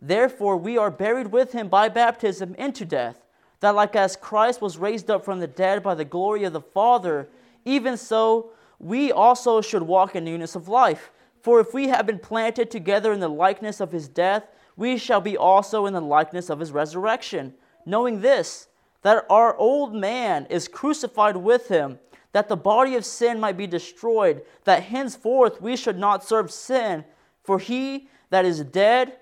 Therefore, 0.00 0.56
we 0.56 0.76
are 0.76 0.90
buried 0.90 1.28
with 1.28 1.52
him 1.52 1.68
by 1.68 1.88
baptism 1.88 2.54
into 2.56 2.84
death, 2.84 3.24
that 3.60 3.74
like 3.74 3.96
as 3.96 4.16
Christ 4.16 4.60
was 4.60 4.78
raised 4.78 5.10
up 5.10 5.24
from 5.24 5.40
the 5.40 5.46
dead 5.46 5.82
by 5.82 5.94
the 5.94 6.04
glory 6.04 6.44
of 6.44 6.52
the 6.52 6.60
Father, 6.60 7.28
even 7.64 7.96
so 7.96 8.50
we 8.78 9.10
also 9.10 9.60
should 9.60 9.82
walk 9.82 10.14
in 10.14 10.24
newness 10.24 10.54
of 10.54 10.68
life. 10.68 11.10
For 11.42 11.60
if 11.60 11.74
we 11.74 11.88
have 11.88 12.06
been 12.06 12.18
planted 12.18 12.70
together 12.70 13.12
in 13.12 13.20
the 13.20 13.28
likeness 13.28 13.80
of 13.80 13.92
his 13.92 14.08
death, 14.08 14.44
we 14.76 14.96
shall 14.96 15.20
be 15.20 15.36
also 15.36 15.86
in 15.86 15.92
the 15.92 16.00
likeness 16.00 16.50
of 16.50 16.60
his 16.60 16.72
resurrection, 16.72 17.54
knowing 17.84 18.20
this, 18.20 18.68
that 19.02 19.24
our 19.28 19.56
old 19.56 19.94
man 19.94 20.46
is 20.50 20.68
crucified 20.68 21.36
with 21.36 21.68
him, 21.68 21.98
that 22.32 22.48
the 22.48 22.56
body 22.56 22.94
of 22.94 23.04
sin 23.04 23.40
might 23.40 23.56
be 23.56 23.66
destroyed, 23.66 24.42
that 24.64 24.84
henceforth 24.84 25.60
we 25.60 25.76
should 25.76 25.98
not 25.98 26.22
serve 26.22 26.50
sin, 26.50 27.04
for 27.42 27.58
he 27.58 28.08
that 28.30 28.44
is 28.44 28.62
dead 28.62 29.16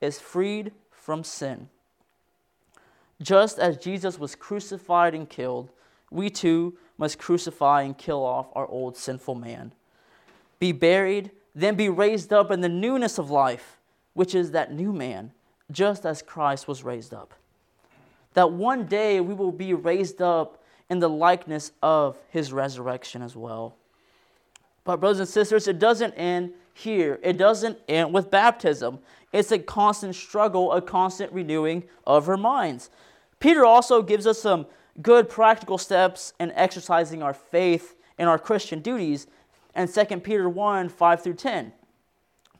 is 0.00 0.20
freed 0.20 0.72
from 0.90 1.24
sin. 1.24 1.68
Just 3.22 3.58
as 3.58 3.76
Jesus 3.76 4.18
was 4.18 4.34
crucified 4.34 5.14
and 5.14 5.28
killed, 5.28 5.70
we 6.10 6.30
too 6.30 6.76
must 6.98 7.18
crucify 7.18 7.82
and 7.82 7.96
kill 7.96 8.22
off 8.24 8.48
our 8.54 8.66
old 8.66 8.96
sinful 8.96 9.34
man. 9.34 9.72
Be 10.58 10.72
buried 10.72 11.30
then 11.56 11.74
be 11.74 11.88
raised 11.88 12.34
up 12.34 12.50
in 12.50 12.60
the 12.60 12.68
newness 12.68 13.16
of 13.16 13.30
life, 13.30 13.78
which 14.12 14.34
is 14.34 14.50
that 14.50 14.74
new 14.74 14.92
man, 14.92 15.32
just 15.72 16.04
as 16.04 16.20
Christ 16.20 16.68
was 16.68 16.84
raised 16.84 17.14
up. 17.14 17.32
That 18.34 18.52
one 18.52 18.84
day 18.84 19.20
we 19.20 19.32
will 19.32 19.52
be 19.52 19.72
raised 19.72 20.20
up 20.20 20.62
in 20.90 20.98
the 20.98 21.08
likeness 21.08 21.72
of 21.82 22.18
his 22.28 22.52
resurrection 22.52 23.22
as 23.22 23.34
well. 23.34 23.74
But, 24.84 25.00
brothers 25.00 25.18
and 25.18 25.28
sisters, 25.28 25.66
it 25.66 25.78
doesn't 25.78 26.12
end 26.12 26.52
here. 26.76 27.18
It 27.22 27.38
doesn't 27.38 27.78
end 27.88 28.12
with 28.12 28.30
baptism. 28.30 28.98
It's 29.32 29.50
a 29.50 29.58
constant 29.58 30.14
struggle, 30.14 30.72
a 30.72 30.82
constant 30.82 31.32
renewing 31.32 31.84
of 32.06 32.28
our 32.28 32.36
minds. 32.36 32.90
Peter 33.40 33.64
also 33.64 34.02
gives 34.02 34.26
us 34.26 34.40
some 34.40 34.66
good 35.00 35.28
practical 35.28 35.78
steps 35.78 36.34
in 36.38 36.52
exercising 36.52 37.22
our 37.22 37.34
faith 37.34 37.96
in 38.18 38.28
our 38.28 38.38
Christian 38.38 38.80
duties 38.80 39.26
and 39.74 39.92
2 39.92 40.04
Peter 40.20 40.48
1 40.48 40.88
5 40.88 41.22
through 41.22 41.34
10. 41.34 41.72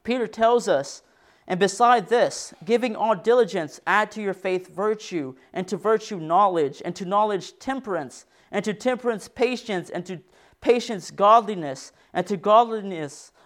Peter 0.03 0.27
tells 0.27 0.69
us, 0.69 1.03
and 1.47 1.61
beside 1.61 2.09
this, 2.09 2.55
giving 2.65 2.97
all 2.97 3.15
diligence, 3.15 3.81
add 3.87 4.11
to 4.13 4.23
your 4.23 4.35
faith 4.35 4.69
virtue, 4.69 5.35
and 5.53 5.69
to 5.69 5.77
virtue 5.77 6.19
knowledge, 6.19 6.83
and 6.85 6.95
to 6.97 7.05
knowledge 7.05 7.59
temperance, 7.59 8.27
and 8.51 8.65
to 8.65 8.75
temperance 8.75 9.29
patience, 9.29 9.89
and 9.89 10.05
to 10.07 10.21
patience 10.61 11.11
godliness, 11.11 11.93
and 12.13 12.27
to 12.27 12.37
godliness 12.37 13.33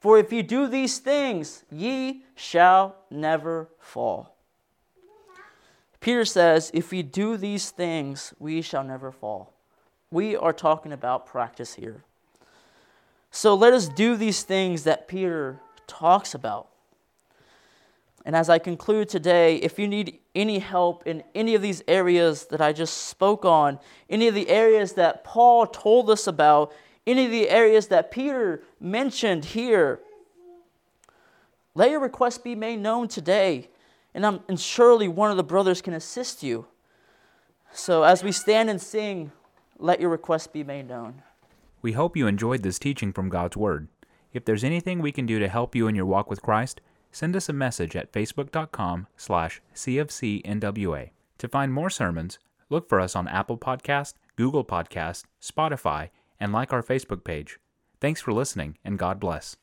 For 0.00 0.18
if 0.18 0.32
you 0.32 0.42
do 0.42 0.66
these 0.66 0.98
things, 0.98 1.64
ye 1.70 2.24
shall 2.34 2.96
never 3.10 3.68
fall. 3.78 4.34
Peter 6.00 6.24
says, 6.24 6.70
if 6.72 6.90
we 6.90 7.02
do 7.02 7.36
these 7.36 7.70
things, 7.70 8.32
we 8.38 8.62
shall 8.62 8.82
never 8.82 9.12
fall. 9.12 9.52
We 10.10 10.34
are 10.34 10.54
talking 10.54 10.92
about 10.92 11.26
practice 11.26 11.74
here. 11.74 12.02
So 13.30 13.54
let 13.54 13.74
us 13.74 13.88
do 13.88 14.16
these 14.16 14.42
things 14.42 14.84
that 14.84 15.06
Peter 15.06 15.60
talks 15.86 16.34
about. 16.34 16.68
And 18.24 18.34
as 18.34 18.48
I 18.48 18.58
conclude 18.58 19.08
today, 19.08 19.56
if 19.56 19.78
you 19.78 19.86
need 19.86 20.18
any 20.34 20.58
help 20.58 21.06
in 21.06 21.22
any 21.34 21.54
of 21.54 21.60
these 21.60 21.82
areas 21.86 22.46
that 22.46 22.62
I 22.62 22.72
just 22.72 23.08
spoke 23.08 23.44
on, 23.44 23.78
any 24.08 24.28
of 24.28 24.34
the 24.34 24.48
areas 24.48 24.94
that 24.94 25.24
Paul 25.24 25.66
told 25.66 26.08
us 26.08 26.26
about, 26.26 26.72
any 27.10 27.26
of 27.26 27.30
the 27.30 27.48
areas 27.48 27.88
that 27.88 28.10
Peter 28.10 28.62
mentioned 28.80 29.46
here, 29.46 30.00
let 31.74 31.90
your 31.90 32.00
request 32.00 32.44
be 32.44 32.54
made 32.54 32.80
known 32.80 33.08
today. 33.08 33.68
And, 34.14 34.26
I'm, 34.26 34.40
and 34.48 34.58
surely 34.58 35.08
one 35.08 35.30
of 35.30 35.36
the 35.36 35.44
brothers 35.44 35.80
can 35.80 35.94
assist 35.94 36.42
you. 36.42 36.66
So 37.72 38.02
as 38.02 38.24
we 38.24 38.32
stand 38.32 38.68
and 38.68 38.80
sing, 38.80 39.32
let 39.78 40.00
your 40.00 40.10
request 40.10 40.52
be 40.52 40.64
made 40.64 40.88
known. 40.88 41.22
We 41.82 41.92
hope 41.92 42.16
you 42.16 42.26
enjoyed 42.26 42.62
this 42.62 42.78
teaching 42.78 43.12
from 43.12 43.28
God's 43.28 43.56
Word. 43.56 43.88
If 44.32 44.44
there's 44.44 44.64
anything 44.64 45.00
we 45.00 45.12
can 45.12 45.26
do 45.26 45.38
to 45.38 45.48
help 45.48 45.74
you 45.74 45.86
in 45.86 45.94
your 45.94 46.06
walk 46.06 46.28
with 46.28 46.42
Christ, 46.42 46.80
send 47.10 47.34
us 47.34 47.48
a 47.48 47.52
message 47.52 47.96
at 47.96 48.12
facebook.com 48.12 49.06
slash 49.16 49.62
cfcnwa. 49.74 51.10
To 51.38 51.48
find 51.48 51.72
more 51.72 51.90
sermons, 51.90 52.38
look 52.68 52.88
for 52.88 53.00
us 53.00 53.16
on 53.16 53.26
Apple 53.28 53.58
Podcast, 53.58 54.14
Google 54.36 54.64
Podcast, 54.64 55.24
Spotify, 55.40 56.10
and 56.40 56.52
like 56.52 56.72
our 56.72 56.82
Facebook 56.82 57.22
page. 57.22 57.58
Thanks 58.00 58.20
for 58.20 58.32
listening, 58.32 58.78
and 58.82 58.98
God 58.98 59.20
bless. 59.20 59.56